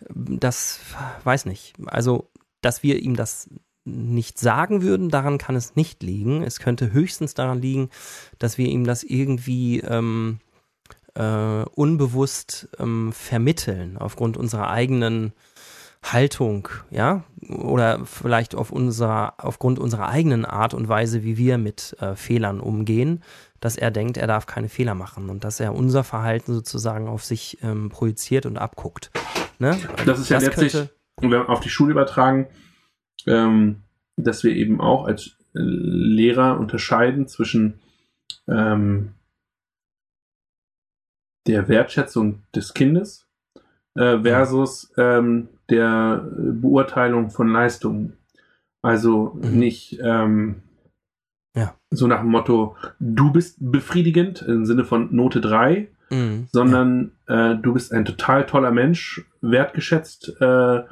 [0.09, 0.81] das
[1.25, 1.75] weiß nicht.
[1.87, 2.31] Also,
[2.61, 3.49] dass wir ihm das
[3.85, 6.43] nicht sagen würden, daran kann es nicht liegen.
[6.43, 7.91] Es könnte höchstens daran liegen,
[8.39, 10.41] dass wir ihm das irgendwie ähm,
[11.15, 15.33] äh, unbewusst ähm, vermitteln, aufgrund unserer eigenen
[16.03, 21.95] Haltung, ja, oder vielleicht auf unserer, aufgrund unserer eigenen Art und Weise, wie wir mit
[22.01, 23.23] äh, Fehlern umgehen,
[23.61, 27.25] dass er denkt, er darf keine Fehler machen und dass er unser Verhalten sozusagen auf
[27.25, 29.11] sich ähm, projiziert und abguckt.
[29.59, 29.79] Ne?
[30.07, 30.89] Das ist ja das letztlich,
[31.21, 32.47] wenn wir auf die Schule übertragen,
[33.27, 33.83] ähm,
[34.17, 37.81] dass wir eben auch als Lehrer unterscheiden zwischen
[38.49, 39.11] ähm,
[41.47, 43.27] der Wertschätzung des Kindes
[43.95, 48.17] äh, versus ähm, der Beurteilung von Leistungen.
[48.83, 49.59] Also mhm.
[49.59, 50.63] nicht ähm,
[51.57, 51.75] ja.
[51.91, 56.49] so nach dem Motto, du bist befriedigend im Sinne von Note 3, mhm.
[56.53, 57.53] sondern ja.
[57.53, 60.41] äh, du bist ein total toller Mensch, wertgeschätzt.
[60.41, 60.83] Äh,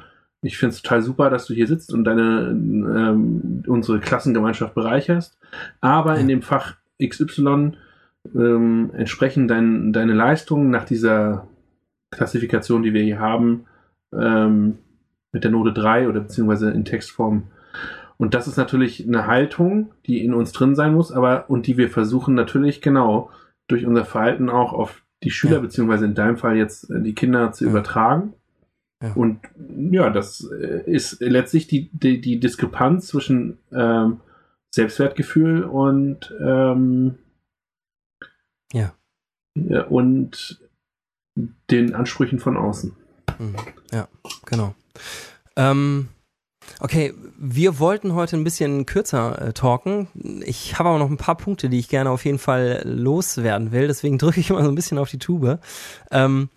[0.41, 5.37] ich finde es total super, dass du hier sitzt und deine ähm, unsere Klassengemeinschaft bereicherst.
[5.81, 6.21] Aber ja.
[6.21, 7.73] in dem Fach XY
[8.35, 11.47] ähm, entsprechen dein, deine Leistungen nach dieser
[12.11, 13.65] Klassifikation, die wir hier haben,
[14.13, 14.77] ähm,
[15.31, 17.43] mit der Note 3 oder beziehungsweise in Textform.
[18.17, 21.77] Und das ist natürlich eine Haltung, die in uns drin sein muss, aber und die
[21.77, 23.29] wir versuchen natürlich genau
[23.67, 25.59] durch unser Verhalten auch auf die Schüler, ja.
[25.59, 27.69] beziehungsweise in deinem Fall jetzt äh, die Kinder zu ja.
[27.69, 28.33] übertragen.
[29.01, 29.13] Ja.
[29.13, 29.39] Und
[29.91, 34.19] ja, das äh, ist letztlich die, die, die Diskrepanz zwischen ähm,
[34.71, 37.17] Selbstwertgefühl und ähm,
[38.73, 38.93] ja.
[39.87, 40.61] und
[41.71, 42.95] den Ansprüchen von außen.
[43.39, 43.55] Mhm.
[43.91, 44.07] Ja,
[44.45, 44.75] genau.
[45.55, 46.09] Ähm,
[46.79, 50.07] okay, wir wollten heute ein bisschen kürzer äh, talken.
[50.45, 53.87] Ich habe aber noch ein paar Punkte, die ich gerne auf jeden Fall loswerden will.
[53.87, 55.59] Deswegen drücke ich immer so ein bisschen auf die Tube.
[56.11, 56.49] Ähm,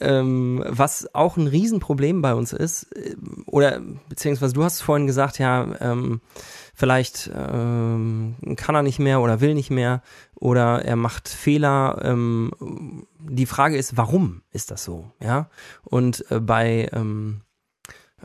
[0.00, 3.16] ähm, was auch ein Riesenproblem bei uns ist, äh,
[3.46, 6.20] oder beziehungsweise du hast vorhin gesagt, ja, ähm,
[6.74, 10.02] vielleicht ähm, kann er nicht mehr oder will nicht mehr
[10.34, 12.00] oder er macht Fehler.
[12.04, 15.10] Ähm, die Frage ist, warum ist das so?
[15.22, 15.50] Ja,
[15.84, 17.42] und äh, bei ähm,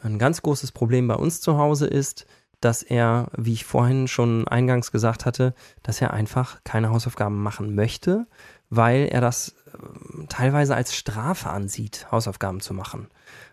[0.02, 2.26] ein ganz großes Problem bei uns zu Hause ist,
[2.64, 7.76] dass er, wie ich vorhin schon eingangs gesagt hatte, dass er einfach keine Hausaufgaben machen
[7.76, 8.26] möchte,
[8.70, 9.56] weil er das
[10.30, 13.08] teilweise als Strafe ansieht, Hausaufgaben zu machen.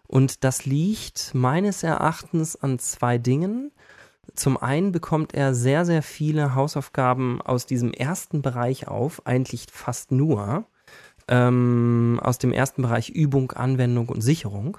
[0.07, 3.73] Und das liegt meines Erachtens an zwei Dingen.
[4.35, 10.13] Zum einen bekommt er sehr, sehr viele Hausaufgaben aus diesem ersten Bereich auf, eigentlich fast
[10.13, 10.67] nur
[11.29, 14.79] ähm, aus dem ersten Bereich Übung, Anwendung und Sicherung.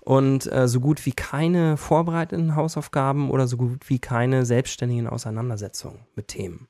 [0.00, 6.06] Und äh, so gut wie keine vorbereitenden Hausaufgaben oder so gut wie keine selbstständigen Auseinandersetzungen
[6.14, 6.68] mit Themen.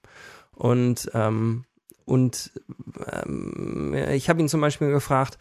[0.55, 1.66] Und, ähm,
[2.07, 2.53] und
[3.13, 5.39] ähm, ich habe ihn zum Beispiel gefragt,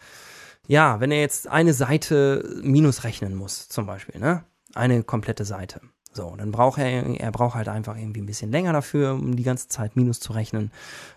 [0.66, 4.44] ja, wenn er jetzt eine Seite minus rechnen muss, zum Beispiel, ne?
[4.74, 5.80] Eine komplette Seite.
[6.12, 9.42] So, dann braucht er, er braucht halt einfach irgendwie ein bisschen länger dafür, um die
[9.42, 10.72] ganze Zeit Minus zu rechnen.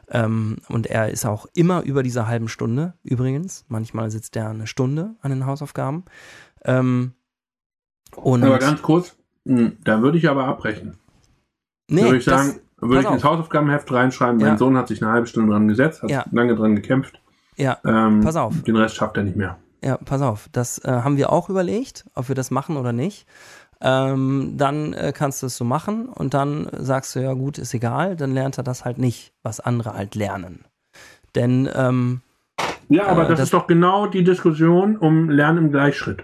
[0.09, 3.65] Ähm, und er ist auch immer über dieser halben Stunde übrigens.
[3.69, 6.03] Manchmal sitzt er eine Stunde an den Hausaufgaben.
[6.63, 7.13] Ähm,
[8.15, 10.97] und aber ganz kurz, hm, da würde ich aber abbrechen.
[11.87, 14.47] Nee, würde ich sagen, das, würde ich ins Hausaufgabenheft reinschreiben, ja.
[14.47, 16.25] mein Sohn hat sich eine halbe Stunde dran gesetzt, hat ja.
[16.31, 17.19] lange dran gekämpft.
[17.55, 18.61] Ja, ähm, pass auf.
[18.63, 19.57] Den Rest schafft er nicht mehr.
[19.83, 20.49] Ja, pass auf.
[20.51, 23.25] Das äh, haben wir auch überlegt, ob wir das machen oder nicht
[23.81, 27.73] ähm, dann äh, kannst du es so machen und dann sagst du, ja gut, ist
[27.73, 30.65] egal, dann lernt er das halt nicht, was andere halt lernen.
[31.35, 32.21] Denn ähm,
[32.89, 36.23] ja, aber äh, das, das, ist doch genau die Diskussion um Lernen im Gleichschritt.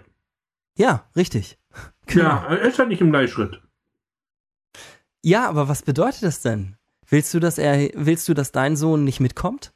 [0.77, 1.57] Ja, richtig.
[2.07, 2.25] Genau.
[2.25, 3.61] Ja, er ist halt nicht im Gleichschritt.
[5.25, 6.75] Ja, aber was bedeutet das denn?
[7.09, 9.73] Willst du, dass er, willst du, dass dein Sohn nicht mitkommt?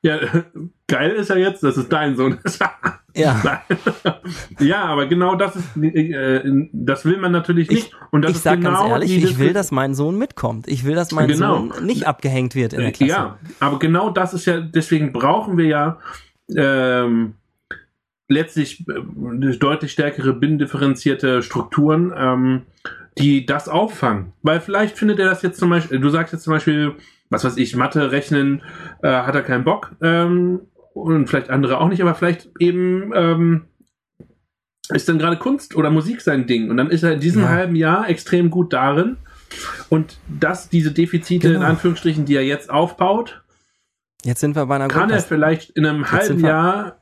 [0.00, 0.20] Ja,
[0.86, 2.60] geil ist ja jetzt, dass es dein Sohn ist.
[3.16, 3.64] Ja.
[4.60, 6.42] ja, aber genau das ist, äh,
[6.72, 7.88] das will man natürlich nicht.
[7.88, 10.68] Ich, und das ich sag genau ganz ehrlich, ich will, dass mein Sohn mitkommt.
[10.68, 11.56] Ich will, dass mein genau.
[11.56, 13.10] Sohn nicht abgehängt wird in der Klasse.
[13.10, 15.98] Ja, aber genau das ist ja, deswegen brauchen wir ja
[16.56, 17.34] ähm,
[18.30, 22.62] letztlich äh, deutlich stärkere bindifferenzierte Strukturen, ähm,
[23.18, 24.32] die das auffangen.
[24.42, 26.94] Weil vielleicht findet er das jetzt zum Beispiel, du sagst jetzt zum Beispiel,
[27.28, 28.62] was weiß ich, Mathe, Rechnen,
[29.02, 29.92] äh, hat er keinen Bock.
[30.00, 30.60] Ähm,
[30.94, 33.62] und vielleicht andere auch nicht, aber vielleicht eben ähm,
[34.92, 36.70] ist dann gerade Kunst oder Musik sein Ding.
[36.70, 37.48] Und dann ist er in diesem ja.
[37.48, 39.16] halben Jahr extrem gut darin.
[39.88, 41.60] Und dass diese Defizite, genau.
[41.60, 43.42] in Anführungsstrichen, die er jetzt aufbaut,
[44.24, 46.99] jetzt sind wir bei einer kann er vielleicht in einem halben Jahr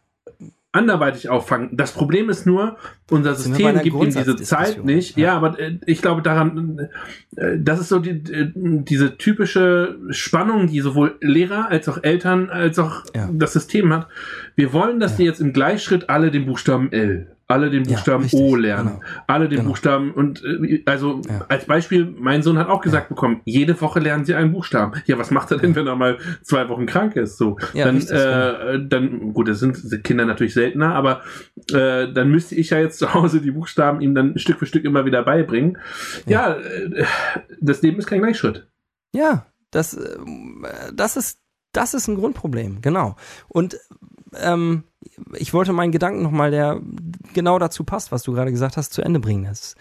[0.72, 1.70] anderweitig auffangen.
[1.72, 2.76] Das Problem ist nur,
[3.10, 5.16] unser System gibt ihm diese Zeit nicht.
[5.16, 6.88] Ja, ja aber äh, ich glaube daran,
[7.36, 12.50] äh, das ist so die, äh, diese typische Spannung, die sowohl Lehrer als auch Eltern
[12.50, 13.30] als auch ja.
[13.32, 14.08] das System hat.
[14.56, 15.16] Wir wollen, dass ja.
[15.18, 19.22] die jetzt im Gleichschritt alle den Buchstaben L alle den Buchstaben ja, O lernen, genau.
[19.26, 19.70] alle den genau.
[19.70, 21.46] Buchstaben und äh, also ja.
[21.48, 23.14] als Beispiel, mein Sohn hat auch gesagt ja.
[23.14, 25.00] bekommen, jede Woche lernen sie einen Buchstaben.
[25.06, 27.38] Ja, was macht er denn, wenn er mal zwei Wochen krank ist?
[27.38, 28.84] So, dann, richtig, äh, genau.
[28.88, 31.22] dann gut, das sind Kinder natürlich seltener, aber
[31.72, 34.84] äh, dann müsste ich ja jetzt zu Hause die Buchstaben ihm dann Stück für Stück
[34.84, 35.78] immer wieder beibringen.
[36.26, 37.04] Ja, äh,
[37.62, 38.68] das Leben ist kein Gleichschritt.
[39.14, 40.18] Ja, das, äh,
[40.92, 41.40] das ist
[41.72, 43.16] das ist ein Grundproblem, genau.
[43.46, 43.78] Und
[44.34, 44.84] ähm,
[45.34, 46.80] ich wollte meinen Gedanken nochmal, der
[47.34, 49.44] genau dazu passt, was du gerade gesagt hast, zu Ende bringen.
[49.44, 49.74] Das,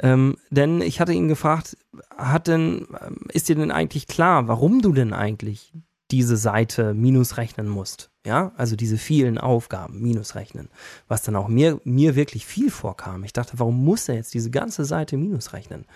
[0.00, 1.76] ähm, denn ich hatte ihn gefragt,
[2.16, 2.86] hat denn,
[3.32, 5.72] ist dir denn eigentlich klar, warum du denn eigentlich
[6.10, 8.10] diese Seite minus rechnen musst?
[8.24, 10.68] Ja, also diese vielen Aufgaben minus rechnen,
[11.06, 13.22] was dann auch mir, mir wirklich viel vorkam.
[13.22, 15.86] Ich dachte, warum muss er jetzt diese ganze Seite minus rechnen?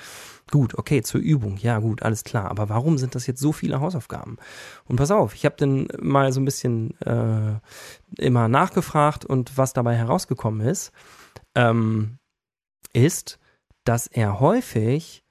[0.51, 2.51] Gut, okay, zur Übung, ja gut, alles klar.
[2.51, 4.36] Aber warum sind das jetzt so viele Hausaufgaben?
[4.86, 7.61] Und pass auf, ich habe dann mal so ein bisschen äh,
[8.18, 10.90] immer nachgefragt und was dabei herausgekommen ist,
[11.55, 12.18] ähm,
[12.92, 13.38] ist,
[13.84, 15.22] dass er häufig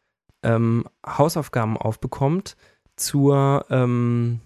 [0.42, 2.56] ähm, Hausaufgaben aufbekommt
[2.96, 4.40] zur ähm,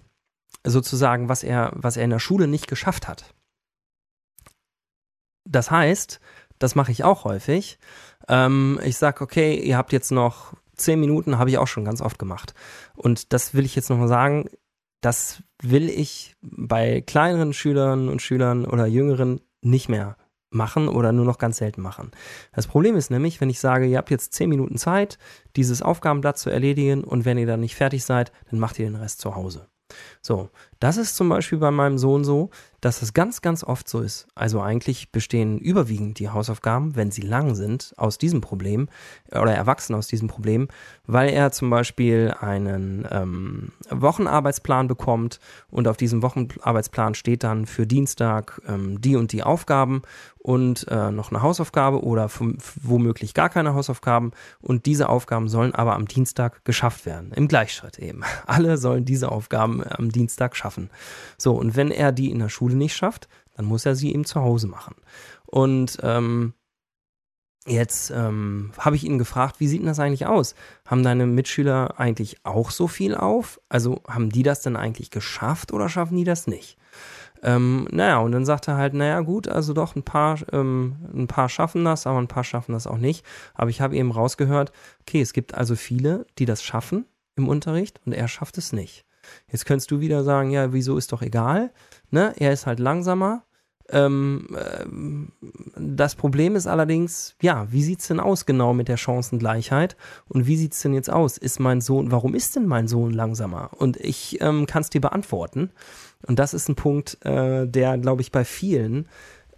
[0.64, 3.34] sozusagen, was er, was er in der Schule nicht geschafft hat.
[5.46, 6.20] Das heißt,
[6.58, 7.78] das mache ich auch häufig.
[8.28, 12.02] Ähm, ich sage, okay, ihr habt jetzt noch zehn Minuten habe ich auch schon ganz
[12.02, 12.54] oft gemacht.
[12.96, 14.50] Und das will ich jetzt nochmal sagen,
[15.02, 20.18] das will ich bei kleineren Schülern und Schülern oder Jüngeren nicht mehr
[20.50, 22.12] machen oder nur noch ganz selten machen.
[22.54, 25.18] Das Problem ist nämlich, wenn ich sage, ihr habt jetzt zehn Minuten Zeit,
[25.56, 28.96] dieses Aufgabenblatt zu erledigen und wenn ihr dann nicht fertig seid, dann macht ihr den
[28.96, 29.68] Rest zu Hause.
[30.26, 30.50] So,
[30.80, 32.50] das ist zum Beispiel bei meinem Sohn so,
[32.80, 34.28] dass es ganz, ganz oft so ist.
[34.36, 38.90] Also eigentlich bestehen überwiegend die Hausaufgaben, wenn sie lang sind, aus diesem Problem
[39.32, 40.68] oder erwachsen aus diesem Problem,
[41.08, 47.88] weil er zum Beispiel einen ähm, Wochenarbeitsplan bekommt und auf diesem Wochenarbeitsplan steht dann für
[47.88, 50.02] Dienstag ähm, die und die Aufgaben
[50.40, 52.30] und äh, noch eine Hausaufgabe oder
[52.82, 57.98] womöglich gar keine Hausaufgaben und diese Aufgaben sollen aber am Dienstag geschafft werden, im Gleichschritt
[57.98, 58.24] eben.
[58.46, 60.90] Alle sollen diese Aufgaben am Dienstag schaffen.
[61.38, 64.24] So, und wenn er die in der Schule nicht schafft, dann muss er sie eben
[64.24, 64.96] zu Hause machen.
[65.46, 66.54] Und ähm,
[67.66, 70.54] Jetzt ähm, habe ich ihn gefragt, wie sieht denn das eigentlich aus?
[70.86, 73.62] Haben deine Mitschüler eigentlich auch so viel auf?
[73.70, 76.78] Also haben die das denn eigentlich geschafft oder schaffen die das nicht?
[77.42, 81.28] Ähm, naja, und dann sagt er halt, naja gut, also doch, ein paar, ähm, ein
[81.28, 83.26] paar schaffen das, aber ein paar schaffen das auch nicht.
[83.54, 87.06] Aber ich habe eben rausgehört, okay, es gibt also viele, die das schaffen
[87.36, 89.06] im Unterricht und er schafft es nicht.
[89.52, 91.72] Jetzt könntest du wieder sagen, ja, wieso ist doch egal,
[92.12, 92.34] ne?
[92.38, 93.44] Er ist halt langsamer.
[93.90, 95.32] Ähm, ähm,
[95.78, 99.98] das Problem ist allerdings, ja, wie sieht's denn aus genau mit der Chancengleichheit?
[100.30, 101.38] Und wie sieht's denn jetzt aus?
[101.38, 103.72] Ist mein Sohn, warum ist denn mein Sohn langsamer?
[103.78, 105.72] Und ich ähm, kann es dir beantworten.
[106.26, 109.08] Und das ist ein Punkt, äh, der, glaube ich, bei vielen,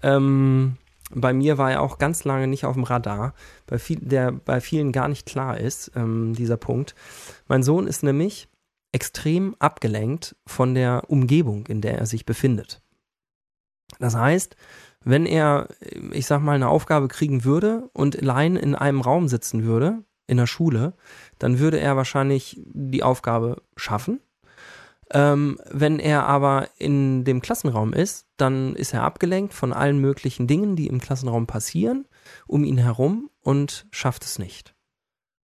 [0.02, 0.78] ähm,
[1.14, 3.34] bei mir war er auch ganz lange nicht auf dem Radar,
[3.68, 6.96] bei viel, der bei vielen gar nicht klar ist, ähm, dieser Punkt.
[7.48, 8.48] Mein Sohn ist nämlich
[8.96, 12.82] extrem abgelenkt von der Umgebung, in der er sich befindet.
[14.00, 14.56] Das heißt,
[15.04, 15.70] wenn er,
[16.12, 20.38] ich sag mal, eine Aufgabe kriegen würde und allein in einem Raum sitzen würde, in
[20.38, 20.94] der Schule,
[21.38, 24.22] dann würde er wahrscheinlich die Aufgabe schaffen
[25.12, 30.48] ähm, wenn er aber in dem Klassenraum ist, dann ist er abgelenkt von allen möglichen
[30.48, 32.08] Dingen, die im Klassenraum passieren,
[32.48, 34.74] um ihn herum und schafft es nicht.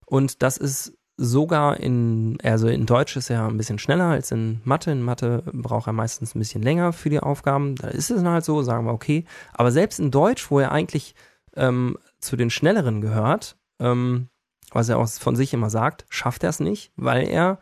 [0.05, 4.61] Und das ist sogar in, also in Deutsch ist er ein bisschen schneller als in
[4.63, 4.91] Mathe.
[4.91, 7.75] In Mathe braucht er meistens ein bisschen länger für die Aufgaben.
[7.75, 9.25] Da ist es dann halt so, sagen wir okay.
[9.53, 11.15] Aber selbst in Deutsch, wo er eigentlich
[11.55, 14.29] ähm, zu den Schnelleren gehört, ähm,
[14.71, 17.59] was er auch von sich immer sagt, schafft er es nicht, weil er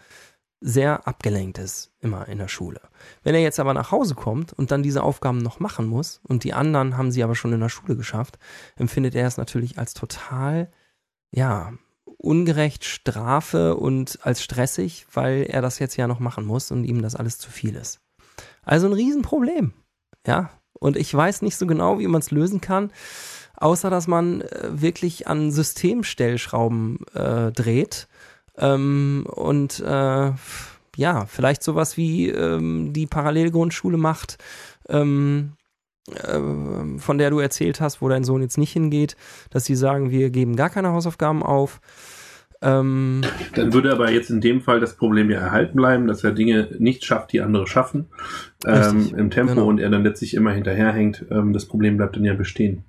[0.61, 2.81] sehr abgelenkt ist, immer in der Schule.
[3.23, 6.43] Wenn er jetzt aber nach Hause kommt und dann diese Aufgaben noch machen muss und
[6.43, 8.37] die anderen haben sie aber schon in der Schule geschafft,
[8.75, 10.69] empfindet er es natürlich als total,
[11.31, 11.73] ja,
[12.19, 17.01] ungerecht, Strafe und als stressig, weil er das jetzt ja noch machen muss und ihm
[17.01, 18.01] das alles zu viel ist.
[18.63, 19.73] Also ein Riesenproblem.
[20.27, 22.91] Ja, und ich weiß nicht so genau, wie man es lösen kann,
[23.55, 28.07] außer dass man äh, wirklich an Systemstellschrauben äh, dreht
[28.57, 30.31] ähm, und äh,
[30.95, 34.37] ja, vielleicht sowas wie ähm, die Parallelgrundschule macht,
[34.89, 35.58] ähm, äh,
[36.97, 39.15] von der du erzählt hast, wo dein Sohn jetzt nicht hingeht,
[39.49, 41.81] dass sie sagen, wir geben gar keine Hausaufgaben auf.
[42.61, 43.21] Ähm,
[43.55, 46.69] Dann würde aber jetzt in dem Fall das Problem ja erhalten bleiben, dass er Dinge
[46.77, 48.07] nicht schafft, die andere schaffen
[48.65, 49.67] ähm, im Tempo genau.
[49.67, 51.25] und er dann letztlich immer hinterherhängt.
[51.31, 52.83] Ähm, das Problem bleibt dann ja bestehen.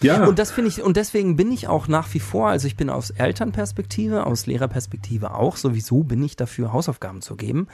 [0.00, 0.26] Ja.
[0.26, 2.88] Und das finde ich, und deswegen bin ich auch nach wie vor, also ich bin
[2.88, 7.66] aus Elternperspektive, aus Lehrerperspektive auch, sowieso bin ich dafür, Hausaufgaben zu geben.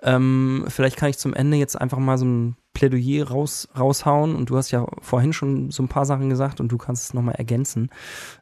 [0.00, 4.50] Ähm, vielleicht kann ich zum Ende jetzt einfach mal so ein Plädoyer raus, raushauen und
[4.50, 7.34] du hast ja vorhin schon so ein paar Sachen gesagt und du kannst es nochmal
[7.34, 7.90] ergänzen.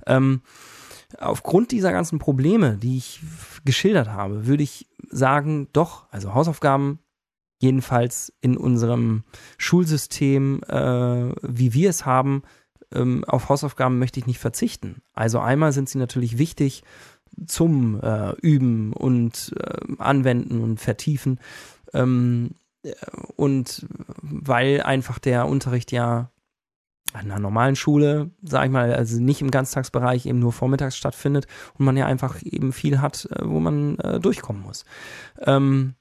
[0.06, 0.42] Ähm,
[1.18, 3.20] aufgrund dieser ganzen Probleme, die ich
[3.64, 7.00] geschildert habe, würde ich sagen, doch, also Hausaufgaben
[7.60, 9.24] jedenfalls in unserem
[9.58, 12.42] Schulsystem, äh, wie wir es haben,
[12.92, 15.02] ähm, auf Hausaufgaben möchte ich nicht verzichten.
[15.12, 16.82] Also einmal sind sie natürlich wichtig
[17.46, 21.38] zum äh, Üben und äh, Anwenden und Vertiefen.
[21.92, 22.69] Ähm, äh,
[23.36, 23.86] und
[24.22, 26.30] weil einfach der Unterricht ja
[27.12, 31.46] an einer normalen Schule, sag ich mal, also nicht im Ganztagsbereich eben nur vormittags stattfindet
[31.76, 34.84] und man ja einfach eben viel hat, äh, wo man äh, durchkommen muss.
[35.40, 35.94] Ähm,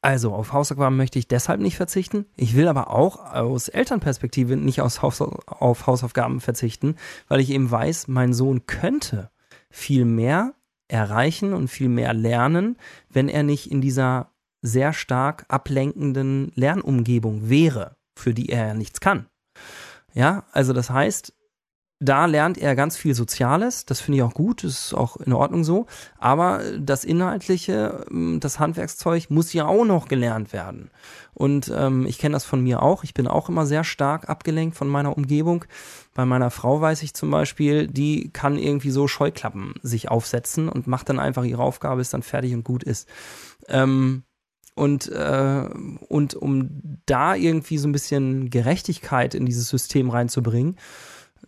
[0.00, 2.26] also auf Hausaufgaben möchte ich deshalb nicht verzichten.
[2.36, 6.96] Ich will aber auch aus Elternperspektive nicht aus Haus auf Hausaufgaben verzichten,
[7.28, 9.30] weil ich eben weiß, mein Sohn könnte
[9.70, 10.54] viel mehr
[10.88, 12.76] erreichen und viel mehr lernen,
[13.10, 14.31] wenn er nicht in dieser
[14.62, 19.26] sehr stark ablenkenden Lernumgebung wäre, für die er ja nichts kann.
[20.14, 21.34] Ja, also das heißt,
[22.02, 25.62] da lernt er ganz viel Soziales, das finde ich auch gut, ist auch in Ordnung
[25.62, 25.86] so,
[26.18, 30.90] aber das Inhaltliche, ähm, das Handwerkszeug muss ja auch noch gelernt werden.
[31.32, 34.76] Und ähm, ich kenne das von mir auch, ich bin auch immer sehr stark abgelenkt
[34.76, 35.64] von meiner Umgebung.
[36.12, 40.88] Bei meiner Frau weiß ich zum Beispiel, die kann irgendwie so Scheuklappen sich aufsetzen und
[40.88, 43.08] macht dann einfach ihre Aufgabe, ist dann fertig und gut ist.
[43.68, 44.24] Ähm,
[44.74, 45.68] und, äh,
[46.08, 50.76] und um da irgendwie so ein bisschen Gerechtigkeit in dieses System reinzubringen,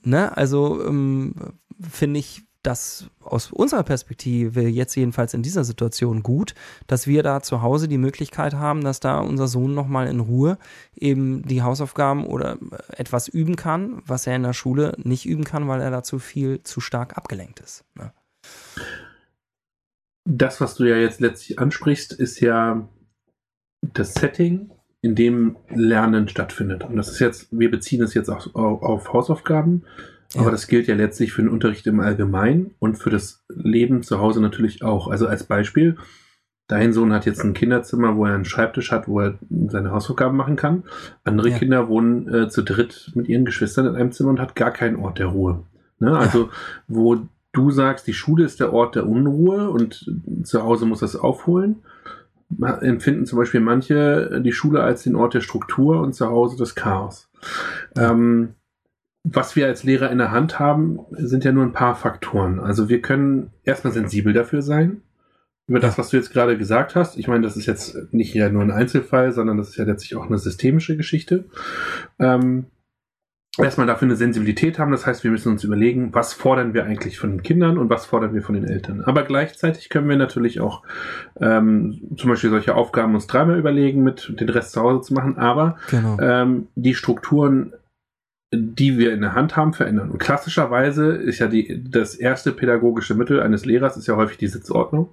[0.04, 0.36] Ne?
[0.36, 1.34] Also ähm,
[1.80, 6.54] finde ich das aus unserer Perspektive jetzt jedenfalls in dieser Situation gut,
[6.86, 10.56] dass wir da zu Hause die Möglichkeit haben, dass da unser Sohn nochmal in Ruhe
[10.96, 12.56] eben die Hausaufgaben oder
[12.88, 16.62] etwas üben kann, was er in der Schule nicht üben kann, weil er dazu viel
[16.62, 17.84] zu stark abgelenkt ist.
[17.96, 18.12] Ne?
[20.24, 22.88] Das, was du ja jetzt letztlich ansprichst, ist ja
[23.92, 24.70] das Setting,
[25.04, 26.82] in dem Lernen stattfindet.
[26.84, 29.82] Und das ist jetzt, wir beziehen es jetzt auch auf Hausaufgaben,
[30.32, 30.40] ja.
[30.40, 34.18] aber das gilt ja letztlich für den Unterricht im Allgemeinen und für das Leben zu
[34.18, 35.08] Hause natürlich auch.
[35.08, 35.98] Also als Beispiel,
[36.68, 40.38] dein Sohn hat jetzt ein Kinderzimmer, wo er einen Schreibtisch hat, wo er seine Hausaufgaben
[40.38, 40.84] machen kann.
[41.22, 41.58] Andere ja.
[41.58, 44.96] Kinder wohnen äh, zu dritt mit ihren Geschwistern in einem Zimmer und hat gar keinen
[44.96, 45.64] Ort der Ruhe.
[45.98, 46.16] Ne?
[46.16, 46.50] Also, ja.
[46.88, 47.18] wo
[47.52, 50.10] du sagst, die Schule ist der Ort der Unruhe und
[50.44, 51.82] zu Hause muss das aufholen
[52.80, 56.74] empfinden zum Beispiel manche die Schule als den Ort der Struktur und zu Hause des
[56.74, 57.28] Chaos.
[57.96, 58.54] Ähm,
[59.24, 62.60] was wir als Lehrer in der Hand haben, sind ja nur ein paar Faktoren.
[62.60, 65.00] Also wir können erstmal sensibel dafür sein,
[65.66, 67.16] über das, was du jetzt gerade gesagt hast.
[67.16, 70.14] Ich meine, das ist jetzt nicht ja nur ein Einzelfall, sondern das ist ja letztlich
[70.14, 71.46] auch eine systemische Geschichte.
[72.18, 72.66] Ähm,
[73.58, 74.92] erstmal dafür eine Sensibilität haben.
[74.92, 78.06] Das heißt, wir müssen uns überlegen, was fordern wir eigentlich von den Kindern und was
[78.06, 79.02] fordern wir von den Eltern.
[79.02, 80.82] Aber gleichzeitig können wir natürlich auch
[81.40, 85.38] ähm, zum Beispiel solche Aufgaben uns dreimal überlegen, mit den Rest zu Hause zu machen.
[85.38, 86.18] Aber genau.
[86.20, 87.72] ähm, die Strukturen
[88.56, 90.10] die wir in der Hand haben, verändern.
[90.10, 94.46] Und klassischerweise ist ja die, das erste pädagogische Mittel eines Lehrers ist ja häufig die
[94.46, 95.08] Sitzordnung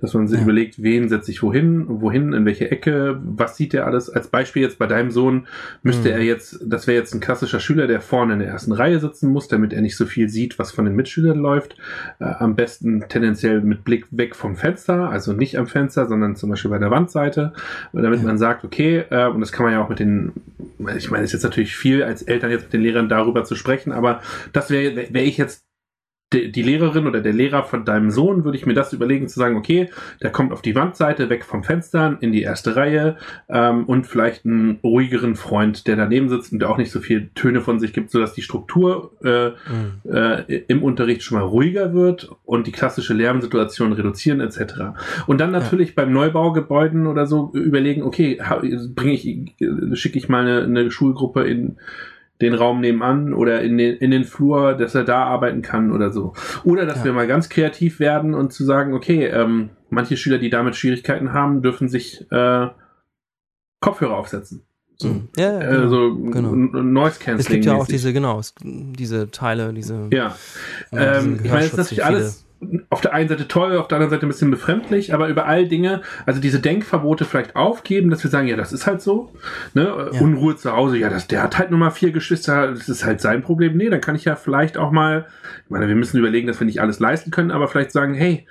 [0.00, 0.44] dass man sich ja.
[0.44, 4.10] überlegt, wen setze ich wohin, wohin, in welche Ecke, was sieht er alles.
[4.10, 5.46] Als Beispiel jetzt bei deinem Sohn
[5.82, 6.14] müsste mhm.
[6.14, 9.30] er jetzt, das wäre jetzt ein klassischer Schüler, der vorne in der ersten Reihe sitzen
[9.30, 11.76] muss, damit er nicht so viel sieht, was von den Mitschülern läuft.
[12.18, 16.50] Äh, am besten tendenziell mit Blick weg vom Fenster, also nicht am Fenster, sondern zum
[16.50, 17.52] Beispiel bei der Wandseite,
[17.92, 18.26] damit ja.
[18.26, 20.32] man sagt, okay, äh, und das kann man ja auch mit den,
[20.96, 23.54] ich meine, es ist jetzt natürlich viel als Eltern jetzt mit den Lehrern darüber zu
[23.54, 24.20] sprechen, aber
[24.52, 25.64] das wäre, wäre ich jetzt
[26.32, 29.56] die Lehrerin oder der Lehrer von deinem Sohn, würde ich mir das überlegen, zu sagen,
[29.56, 29.90] okay,
[30.22, 33.16] der kommt auf die Wandseite, weg vom Fenster, in die erste Reihe
[33.48, 37.30] ähm, und vielleicht einen ruhigeren Freund, der daneben sitzt und der auch nicht so viel
[37.34, 40.10] Töne von sich gibt, sodass die Struktur äh, mhm.
[40.10, 44.74] äh, im Unterricht schon mal ruhiger wird und die klassische Lärmsituation reduzieren etc.
[45.26, 45.94] Und dann natürlich ja.
[45.96, 48.40] beim Neubaugebäuden oder so überlegen, okay,
[48.94, 49.54] bringe ich,
[49.98, 51.76] schicke ich mal eine, eine Schulgruppe in
[52.40, 56.10] den Raum nebenan oder in den, in den Flur, dass er da arbeiten kann oder
[56.10, 56.34] so.
[56.64, 57.04] Oder dass ja.
[57.06, 61.32] wir mal ganz kreativ werden und zu sagen, okay, ähm, manche Schüler, die damit Schwierigkeiten
[61.32, 62.68] haben, dürfen sich äh,
[63.80, 64.64] Kopfhörer aufsetzen.
[64.96, 65.28] So, mhm.
[65.36, 66.54] ja, ja, äh, genau, also genau.
[66.54, 67.38] Noise Cancelling.
[67.38, 70.08] Es gibt ja auch diese, genau, diese Teile, diese.
[70.12, 70.36] Ja.
[70.92, 72.46] Ähm, ich meine, das ist natürlich alles
[72.90, 75.66] auf der einen Seite toll, auf der anderen Seite ein bisschen befremdlich, aber über all
[75.66, 79.32] Dinge, also diese Denkverbote vielleicht aufgeben, dass wir sagen, ja, das ist halt so,
[79.74, 80.10] ne?
[80.12, 80.20] Ja.
[80.20, 83.20] Unruhe zu Hause, ja, das, der hat halt nur mal vier Geschwister, das ist halt
[83.20, 83.76] sein Problem.
[83.76, 85.26] Nee, dann kann ich ja vielleicht auch mal,
[85.64, 88.46] ich meine, wir müssen überlegen, dass wir nicht alles leisten können, aber vielleicht sagen, hey,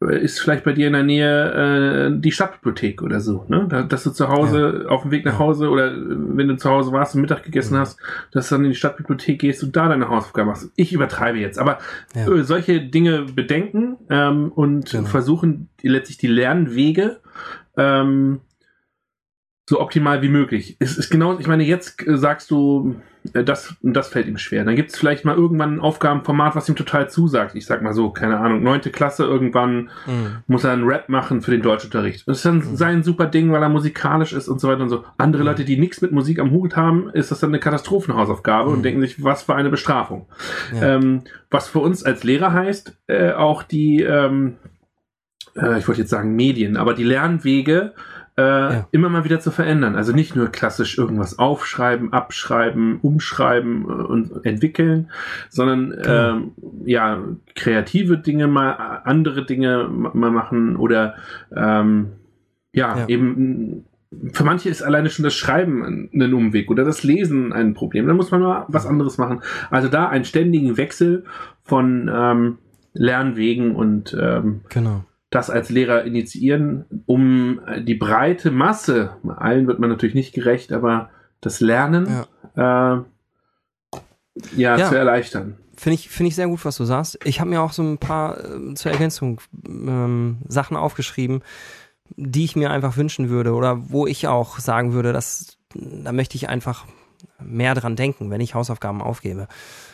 [0.00, 3.66] ist vielleicht bei dir in der Nähe äh, die Stadtbibliothek oder so, ne?
[3.68, 4.90] Da, dass du zu Hause ja.
[4.90, 7.80] auf dem Weg nach Hause oder wenn du zu Hause warst und Mittag gegessen mhm.
[7.80, 7.98] hast,
[8.30, 10.70] dass du dann in die Stadtbibliothek gehst und da deine Hausaufgaben machst.
[10.76, 11.78] Ich übertreibe jetzt, aber
[12.14, 12.32] ja.
[12.32, 15.08] äh, solche Dinge bedenken ähm, und genau.
[15.08, 17.18] versuchen letztlich die Lernwege
[17.76, 18.40] ähm,
[19.68, 20.76] so optimal wie möglich.
[20.78, 24.64] Es ist genau, ich meine, jetzt äh, sagst du, äh, das, das fällt ihm schwer.
[24.64, 27.54] Dann gibt es vielleicht mal irgendwann ein Aufgabenformat, was ihm total zusagt.
[27.54, 30.42] Ich sag mal so, keine Ahnung, neunte Klasse, irgendwann mhm.
[30.46, 32.26] muss er einen Rap machen für den Deutschunterricht.
[32.26, 32.76] Das ist dann mhm.
[32.76, 35.04] sein super Ding, weil er musikalisch ist und so weiter und so.
[35.16, 35.48] Andere mhm.
[35.48, 38.82] Leute, die nichts mit Musik am Hut haben, ist das dann eine Katastrophenhausaufgabe und mhm.
[38.82, 40.26] denken sich, was für eine Bestrafung.
[40.74, 40.96] Ja.
[40.96, 44.56] Ähm, was für uns als Lehrer heißt, äh, auch die, ähm,
[45.56, 47.94] äh, ich wollte jetzt sagen Medien, aber die Lernwege,
[48.38, 48.88] äh, ja.
[48.92, 49.96] immer mal wieder zu verändern.
[49.96, 55.10] Also nicht nur klassisch irgendwas aufschreiben, abschreiben, umschreiben äh, und entwickeln,
[55.50, 56.30] sondern genau.
[56.30, 56.52] ähm,
[56.84, 57.18] ja
[57.56, 61.16] kreative Dinge mal, andere Dinge mal machen oder
[61.54, 62.12] ähm,
[62.72, 63.84] ja, ja, eben
[64.32, 68.06] für manche ist alleine schon das Schreiben ein Umweg oder das Lesen ein Problem.
[68.06, 69.42] Da muss man mal was anderes machen.
[69.68, 71.24] Also da einen ständigen Wechsel
[71.64, 72.58] von ähm,
[72.94, 79.90] Lernwegen und ähm, genau das als Lehrer initiieren, um die breite Masse, allen wird man
[79.90, 81.10] natürlich nicht gerecht, aber
[81.40, 82.24] das Lernen
[82.56, 84.00] ja, äh,
[84.56, 84.88] ja, ja.
[84.88, 85.56] zu erleichtern.
[85.76, 87.18] Finde ich, finde ich sehr gut, was du sagst.
[87.24, 91.42] Ich habe mir auch so ein paar äh, zur Ergänzung ähm, Sachen aufgeschrieben,
[92.16, 96.36] die ich mir einfach wünschen würde oder wo ich auch sagen würde, dass da möchte
[96.36, 96.86] ich einfach
[97.38, 99.46] mehr dran denken, wenn ich Hausaufgaben aufgebe.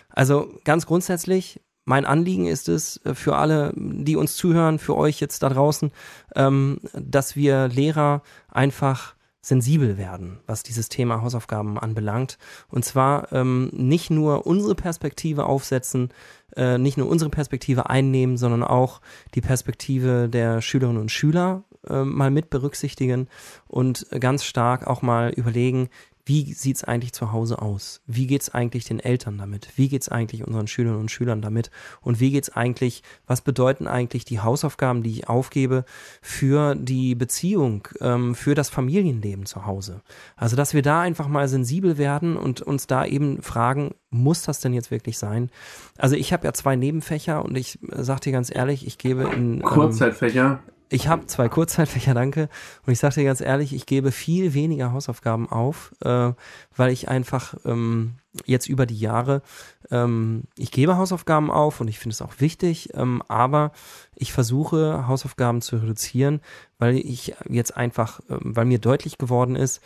[0.09, 5.21] Also ganz grundsätzlich mein Anliegen ist es äh, für alle, die uns zuhören, für euch
[5.21, 5.91] jetzt da draußen,
[6.35, 9.15] ähm, dass wir Lehrer einfach
[9.45, 12.39] sensibel werden, was dieses Thema Hausaufgaben anbelangt.
[12.71, 16.09] Und zwar ähm, nicht nur unsere Perspektive aufsetzen,
[16.57, 19.03] äh, nicht nur unsere Perspektive einnehmen, sondern auch
[19.35, 23.29] die Perspektive der Schülerinnen und Schüler äh, mal mit berücksichtigen
[23.69, 25.91] und ganz stark auch mal überlegen,
[26.27, 28.01] wie sieht's eigentlich zu Hause aus?
[28.07, 29.69] Wie geht's eigentlich den Eltern damit?
[29.77, 31.71] Wie geht's eigentlich unseren Schülerinnen und Schülern damit?
[32.01, 35.85] Und wie geht's eigentlich, was bedeuten eigentlich die Hausaufgaben, die ich aufgebe,
[36.23, 40.01] für die Beziehung, ähm, für das Familienleben zu Hause?
[40.37, 44.61] Also, dass wir da einfach mal sensibel werden und uns da eben fragen, muss das
[44.61, 45.51] denn jetzt wirklich sein?
[45.99, 49.57] Also, ich habe ja zwei Nebenfächer und ich sag dir ganz ehrlich, ich gebe in...
[49.57, 50.61] Ähm, Kurzzeitfächer?
[50.91, 52.49] Ich habe zwei Kurzzeitfächer, danke.
[52.87, 56.33] Und ich sage dir ganz ehrlich, ich gebe viel weniger Hausaufgaben auf, äh,
[56.77, 59.43] weil ich einfach ähm, jetzt über die Jahre,
[59.91, 63.73] ähm, ich gebe Hausaufgaben auf und ich finde es auch wichtig, ähm, aber
[64.15, 66.41] ich versuche Hausaufgaben zu reduzieren,
[66.79, 69.83] weil ich jetzt einfach, ähm, weil mir deutlich geworden ist,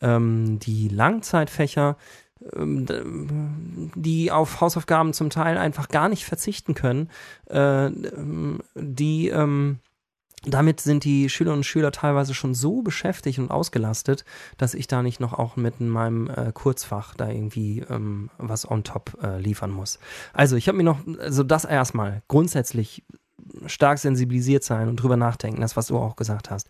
[0.00, 1.96] ähm, die Langzeitfächer,
[2.54, 7.08] ähm, die auf Hausaufgaben zum Teil einfach gar nicht verzichten können,
[7.46, 7.90] äh,
[8.74, 9.32] die
[10.44, 14.24] damit sind die Schülerinnen und Schüler teilweise schon so beschäftigt und ausgelastet,
[14.56, 18.68] dass ich da nicht noch auch mit in meinem äh, Kurzfach da irgendwie ähm, was
[18.68, 19.98] on top äh, liefern muss.
[20.32, 23.04] Also ich habe mir noch, also das erstmal grundsätzlich
[23.66, 26.68] stark sensibilisiert sein und drüber nachdenken, das was du auch gesagt hast.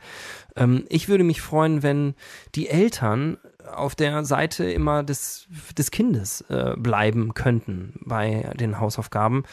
[0.57, 2.15] Ähm, ich würde mich freuen, wenn
[2.55, 3.39] die Eltern
[3.71, 5.47] auf der Seite immer des,
[5.77, 9.45] des Kindes äh, bleiben könnten bei den Hausaufgaben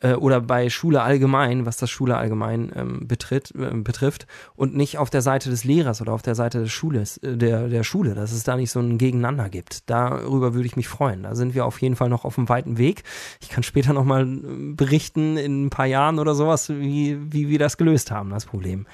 [0.00, 4.98] äh, oder bei Schule allgemein, was das Schule allgemein ähm, betritt, äh, betrifft und nicht
[4.98, 8.14] auf der Seite des Lehrers oder auf der Seite des Schules, äh, der, der Schule,
[8.14, 9.88] dass es da nicht so ein Gegeneinander gibt.
[9.90, 11.22] Darüber würde ich mich freuen.
[11.22, 13.02] Da sind wir auf jeden Fall noch auf einem weiten Weg.
[13.40, 17.58] Ich kann später nochmal äh, berichten in ein paar Jahren oder sowas, wie, wie wir
[17.58, 18.86] das gelöst haben, das Problem.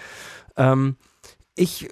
[0.57, 0.97] Ähm,
[1.57, 1.89] ich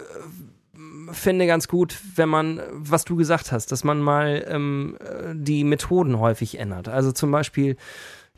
[1.12, 4.96] äh, fände ganz gut, wenn man, was du gesagt hast, dass man mal ähm,
[5.34, 6.88] die Methoden häufig ändert.
[6.88, 7.76] Also zum Beispiel,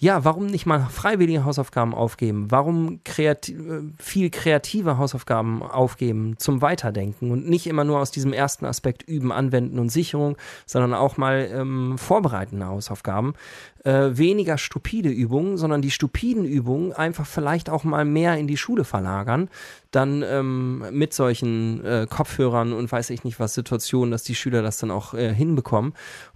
[0.05, 2.51] ja, warum nicht mal freiwillige Hausaufgaben aufgeben?
[2.51, 3.57] Warum kreati
[3.99, 9.33] viel kreative Hausaufgaben aufgeben zum Weiterdenken und nicht immer nur aus diesem ersten Aspekt üben,
[9.33, 10.37] anwenden und Sicherung,
[10.67, 13.33] sondern auch mal ähm, vorbereitende Hausaufgaben?
[13.85, 18.57] äh, weniger stupide Übungen, sondern die stupiden Übungen einfach vielleicht auch mal mehr in die
[18.57, 19.49] Schule verlagern,
[19.91, 24.63] dann ähm, mit solchen äh, Kopfhörern und weiß ich nicht was Situationen, dass die Schüler
[24.63, 25.93] das dann auch äh, hinbekommen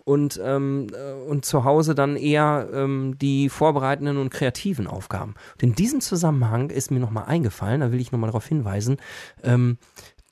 [0.08, 5.34] und, ähm, äh, und zu Hause dann eher ähm, die vorbereitenden und kreativen Aufgaben.
[5.52, 8.96] Und in diesem Zusammenhang ist mir nochmal eingefallen, da will ich nochmal darauf hinweisen,
[9.42, 9.76] ähm,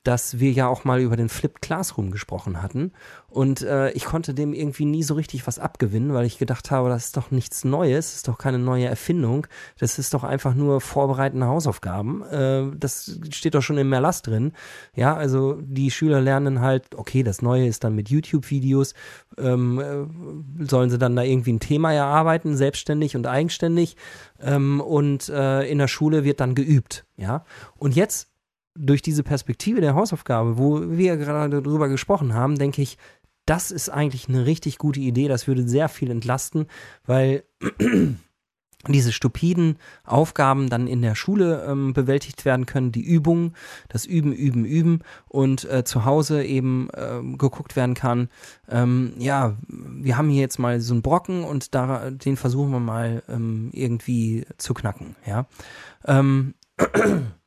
[0.07, 2.93] dass wir ja auch mal über den Flipped Classroom gesprochen hatten.
[3.27, 6.87] Und äh, ich konnte dem irgendwie nie so richtig was abgewinnen, weil ich gedacht habe,
[6.87, 9.47] das ist doch nichts Neues, das ist doch keine neue Erfindung,
[9.77, 12.23] das ist doch einfach nur vorbereitende Hausaufgaben.
[12.23, 14.53] Äh, das steht doch schon im Erlass drin.
[14.95, 18.93] Ja, also die Schüler lernen halt, okay, das Neue ist dann mit YouTube-Videos,
[19.37, 23.97] ähm, äh, sollen sie dann da irgendwie ein Thema erarbeiten, selbstständig und eigenständig.
[24.39, 27.05] Ähm, und äh, in der Schule wird dann geübt.
[27.17, 27.43] Ja,
[27.77, 28.29] und jetzt
[28.77, 32.97] durch diese Perspektive der Hausaufgabe, wo wir gerade drüber gesprochen haben, denke ich,
[33.45, 35.27] das ist eigentlich eine richtig gute Idee.
[35.27, 36.67] Das würde sehr viel entlasten,
[37.05, 37.43] weil
[38.87, 43.55] diese stupiden Aufgaben dann in der Schule ähm, bewältigt werden können, die Übungen,
[43.89, 48.29] das Üben, Üben, Üben und äh, zu Hause eben äh, geguckt werden kann,
[48.69, 52.79] ähm, ja, wir haben hier jetzt mal so einen Brocken und da, den versuchen wir
[52.79, 55.47] mal ähm, irgendwie zu knacken, ja.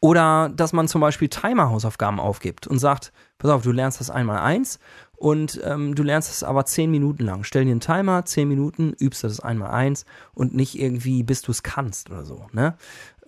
[0.00, 4.38] Oder dass man zum Beispiel Timer-Hausaufgaben aufgibt und sagt, pass auf, du lernst das einmal
[4.38, 4.78] eins
[5.16, 7.44] und ähm, du lernst es aber zehn Minuten lang.
[7.44, 11.50] Stell dir einen Timer, zehn Minuten, übst das einmal eins und nicht irgendwie, bis du
[11.50, 12.46] es kannst oder so.
[12.52, 12.76] Ne?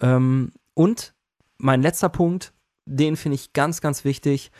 [0.00, 1.14] Ähm, und
[1.56, 2.52] mein letzter Punkt,
[2.84, 4.50] den finde ich ganz, ganz wichtig.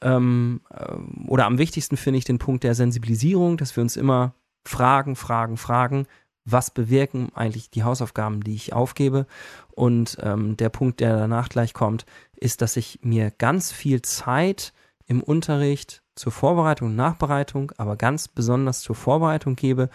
[0.00, 0.94] Ähm, äh,
[1.28, 5.56] oder am wichtigsten finde ich den Punkt der Sensibilisierung, dass wir uns immer fragen, fragen,
[5.56, 6.06] fragen,
[6.50, 9.26] was bewirken eigentlich die Hausaufgaben, die ich aufgebe.
[9.70, 14.72] Und ähm, der Punkt, der danach gleich kommt, ist, dass ich mir ganz viel Zeit
[15.06, 19.88] im Unterricht zur Vorbereitung und Nachbereitung, aber ganz besonders zur Vorbereitung gebe,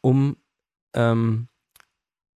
[0.00, 0.36] um
[0.94, 1.48] ähm,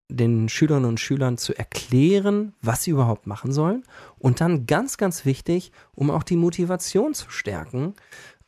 [0.10, 3.84] den Schülerinnen und Schülern zu erklären, was sie überhaupt machen sollen.
[4.18, 7.96] Und dann ganz, ganz wichtig, um auch die Motivation zu stärken,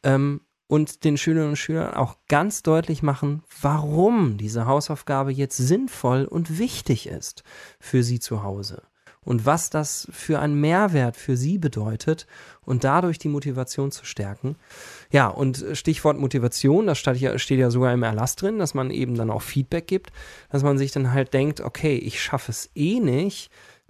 [0.04, 6.26] ähm, und den Schülerinnen und Schülern auch ganz deutlich machen, warum diese Hausaufgabe jetzt sinnvoll
[6.26, 7.44] und wichtig ist
[7.80, 8.84] für sie zu Hause
[9.26, 12.28] und was das für einen Mehrwert für sie bedeutet
[12.62, 14.56] und dadurch die Motivation zu stärken.
[15.12, 17.20] Ja, und Stichwort Motivation, das steht
[17.60, 20.12] ja, sogar im Erlass drin, dass man eben dann auch Feedback gibt,
[20.50, 23.50] dass man sich dann halt denkt, okay, ich schaffe es eh nicht,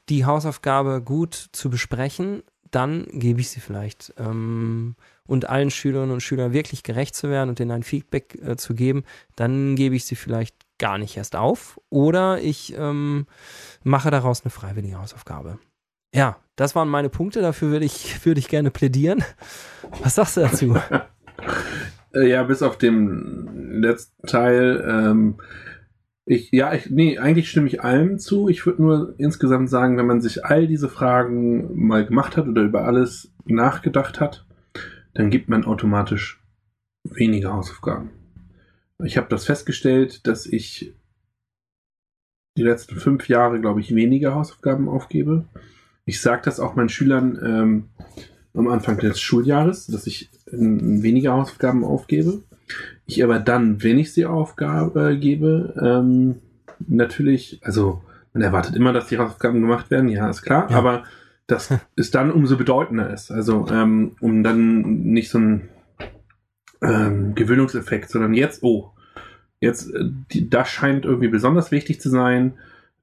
[0.09, 4.13] die Hausaufgabe gut zu besprechen, dann gebe ich sie vielleicht.
[4.17, 4.95] Ähm,
[5.28, 8.76] und allen Schülerinnen und Schülern wirklich gerecht zu werden und denen ein Feedback äh, zu
[8.76, 9.03] geben,
[9.36, 13.28] dann gebe ich sie vielleicht gar nicht erst auf oder ich ähm,
[13.84, 15.59] mache daraus eine freiwillige Hausaufgabe.
[16.13, 19.23] Ja, das waren meine Punkte, dafür würde ich, würde ich gerne plädieren.
[20.03, 20.78] Was sagst du dazu?
[22.15, 24.84] Äh, ja, bis auf den letzten Teil.
[24.88, 25.36] Ähm,
[26.26, 28.49] ich, ja, ich, nee, eigentlich stimme ich allem zu.
[28.49, 32.63] Ich würde nur insgesamt sagen, wenn man sich all diese Fragen mal gemacht hat oder
[32.63, 34.45] über alles nachgedacht hat,
[35.16, 36.43] dann gibt man automatisch
[37.03, 38.11] weniger Hausaufgaben.
[39.03, 40.93] Ich habe das festgestellt, dass ich
[42.57, 45.45] die letzten fünf Jahre, glaube ich, weniger Hausaufgaben aufgebe.
[46.05, 47.89] ich sage das auch meinen Schülern ähm,
[48.53, 52.43] am Anfang des Schuljahres, dass ich äh, weniger Hausaufgaben aufgebe.
[53.05, 56.41] Ich aber dann, wenn ich sie Aufgabe gebe, ähm,
[56.88, 58.01] natürlich, also
[58.34, 60.78] man erwartet immer, dass die Hausaufgaben gemacht werden, ja, ist klar, ja.
[60.78, 61.03] aber
[61.48, 63.32] dass es dann umso bedeutender ist.
[63.32, 65.70] Also ähm, um dann nicht so ein
[66.82, 68.91] ähm, Gewöhnungseffekt, sondern jetzt, oh,
[69.60, 72.54] jetzt, äh, die, das scheint irgendwie besonders wichtig zu sein,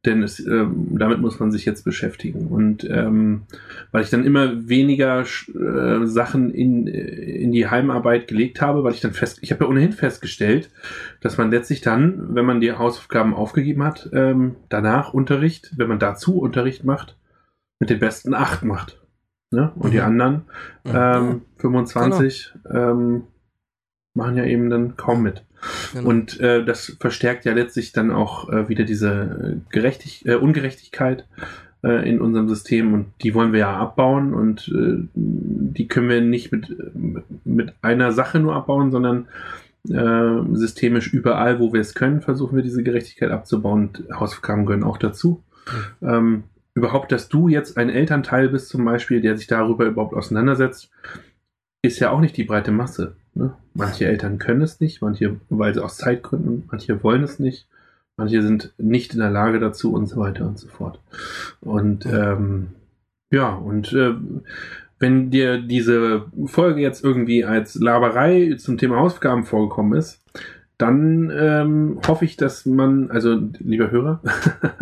[0.04, 2.48] denn es, ähm, damit muss man sich jetzt beschäftigen.
[2.48, 3.42] Und ähm,
[3.92, 9.00] weil ich dann immer weniger äh, Sachen in, in die Heimarbeit gelegt habe, weil ich
[9.00, 10.70] dann fest, ich habe ja ohnehin festgestellt,
[11.20, 16.00] dass man letztlich dann, wenn man die Hausaufgaben aufgegeben hat, ähm, danach Unterricht, wenn man
[16.00, 17.16] dazu Unterricht macht,
[17.82, 19.02] mit den besten acht macht.
[19.50, 19.72] Ne?
[19.74, 19.90] Und mhm.
[19.90, 20.42] die anderen
[20.84, 22.92] ähm, 25 genau.
[22.92, 23.22] ähm,
[24.14, 25.44] machen ja eben dann kaum mit.
[25.92, 26.08] Genau.
[26.08, 31.26] Und äh, das verstärkt ja letztlich dann auch äh, wieder diese Gerechtig äh, Ungerechtigkeit
[31.82, 36.20] äh, in unserem System und die wollen wir ja abbauen und äh, die können wir
[36.20, 36.76] nicht mit,
[37.44, 39.26] mit einer Sache nur abbauen, sondern
[39.88, 44.84] äh, systemisch überall, wo wir es können, versuchen wir diese Gerechtigkeit abzubauen und Hausaufgaben gehören
[44.84, 45.42] auch dazu.
[46.00, 46.08] Mhm.
[46.08, 46.44] Ähm,
[46.74, 50.90] überhaupt, dass du jetzt ein Elternteil bist zum Beispiel, der sich darüber überhaupt auseinandersetzt,
[51.82, 53.16] ist ja auch nicht die breite Masse.
[53.34, 53.54] Ne?
[53.74, 57.68] Manche Eltern können es nicht, manche, weil sie aus Zeitgründen, manche wollen es nicht,
[58.16, 61.00] manche sind nicht in der Lage dazu und so weiter und so fort.
[61.60, 62.68] Und ähm,
[63.30, 64.14] ja, und äh,
[64.98, 70.21] wenn dir diese Folge jetzt irgendwie als Laberei zum Thema Hausaufgaben vorgekommen ist,
[70.82, 74.20] dann ähm, hoffe ich, dass man, also lieber Hörer,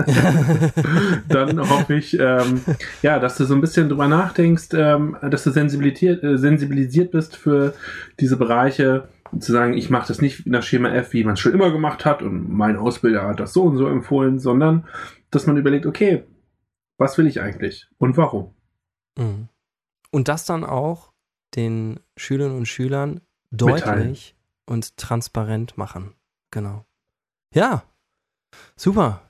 [1.28, 2.62] dann hoffe ich, ähm,
[3.02, 7.36] ja, dass du so ein bisschen drüber nachdenkst, ähm, dass du sensibilisiert, äh, sensibilisiert bist
[7.36, 7.74] für
[8.18, 11.52] diese Bereiche, zu sagen, ich mache das nicht nach Schema F, wie man es schon
[11.52, 14.88] immer gemacht hat und mein Ausbilder hat das so und so empfohlen, sondern
[15.30, 16.24] dass man überlegt, okay,
[16.98, 18.54] was will ich eigentlich und warum?
[19.18, 19.48] Mhm.
[20.10, 21.12] Und das dann auch
[21.54, 23.20] den Schülerinnen und Schülern
[23.50, 24.16] deutlich Mitteilen
[24.70, 26.14] und transparent machen.
[26.52, 26.84] Genau.
[27.52, 27.82] Ja,
[28.76, 29.22] super.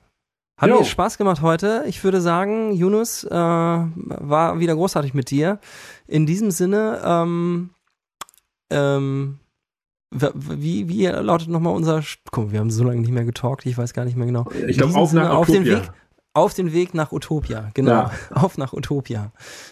[0.57, 0.79] Hat jo.
[0.79, 1.83] mir Spaß gemacht heute.
[1.87, 5.59] Ich würde sagen, Yunus, äh, war wieder großartig mit dir.
[6.07, 7.71] In diesem Sinne, ähm,
[8.69, 9.39] ähm,
[10.11, 12.03] wie, wie lautet nochmal unser.
[12.31, 14.47] Guck, wir haben so lange nicht mehr getalkt, ich weiß gar nicht mehr genau.
[14.67, 15.89] Ich glaube, auf, auf den Weg
[16.33, 17.91] auf den Weg nach Utopia, genau.
[17.91, 18.11] Ja.
[18.31, 19.31] Auf nach Utopia.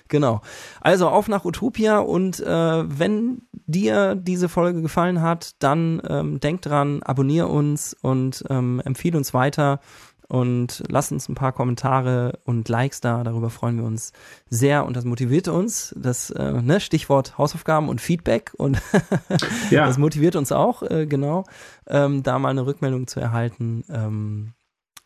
[0.09, 0.41] Genau.
[0.81, 6.61] Also auf nach Utopia und äh, wenn dir diese Folge gefallen hat, dann ähm, denk
[6.61, 9.79] dran, abonnier uns und ähm, empfehle uns weiter
[10.27, 13.23] und lass uns ein paar Kommentare und Likes da.
[13.23, 14.13] Darüber freuen wir uns
[14.49, 15.95] sehr und das motiviert uns.
[15.97, 18.81] Das äh, ne, Stichwort Hausaufgaben und Feedback und
[19.71, 19.85] ja.
[19.87, 21.45] das motiviert uns auch, äh, genau,
[21.87, 23.83] ähm, da mal eine Rückmeldung zu erhalten.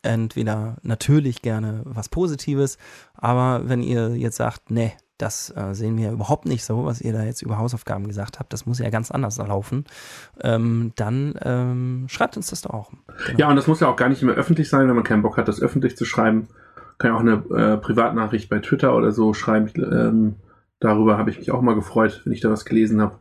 [0.03, 2.77] Ähm, entweder natürlich gerne was Positives,
[3.13, 7.13] aber wenn ihr jetzt sagt, nee, das äh, sehen wir überhaupt nicht so, was ihr
[7.13, 9.85] da jetzt über Hausaufgaben gesagt habt, das muss ja ganz anders laufen,
[10.41, 12.91] ähm, dann ähm, schreibt uns das doch auch.
[13.27, 13.39] Genau.
[13.39, 15.37] Ja, und das muss ja auch gar nicht immer öffentlich sein, wenn man keinen Bock
[15.37, 16.47] hat, das öffentlich zu schreiben.
[16.97, 19.69] Kann ja auch eine äh, Privatnachricht bei Twitter oder so schreiben.
[19.77, 20.35] Ähm,
[20.79, 23.19] darüber habe ich mich auch mal gefreut, wenn ich da was gelesen habe.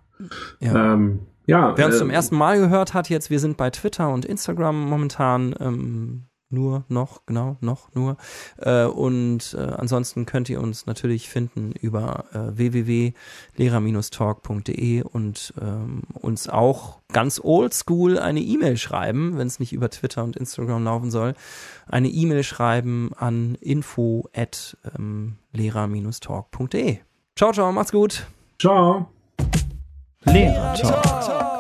[0.61, 0.95] Ja.
[0.95, 4.13] Ähm, ja, Wer uns äh, zum ersten Mal gehört hat, jetzt, wir sind bei Twitter
[4.13, 6.29] und Instagram momentan.
[6.53, 8.19] Nur noch, genau, noch, nur.
[8.59, 16.51] Äh, und äh, ansonsten könnt ihr uns natürlich finden über äh, www.lehrer-talk.de und ähm, uns
[16.51, 21.33] auch ganz oldschool eine E-Mail schreiben, wenn es nicht über Twitter und Instagram laufen soll.
[21.89, 26.99] Eine E-Mail schreiben an info at ähm, lehrer-talk.de.
[27.35, 28.27] Ciao, ciao, macht's gut.
[28.59, 29.09] Ciao.
[30.25, 31.52] Lehrer Talk.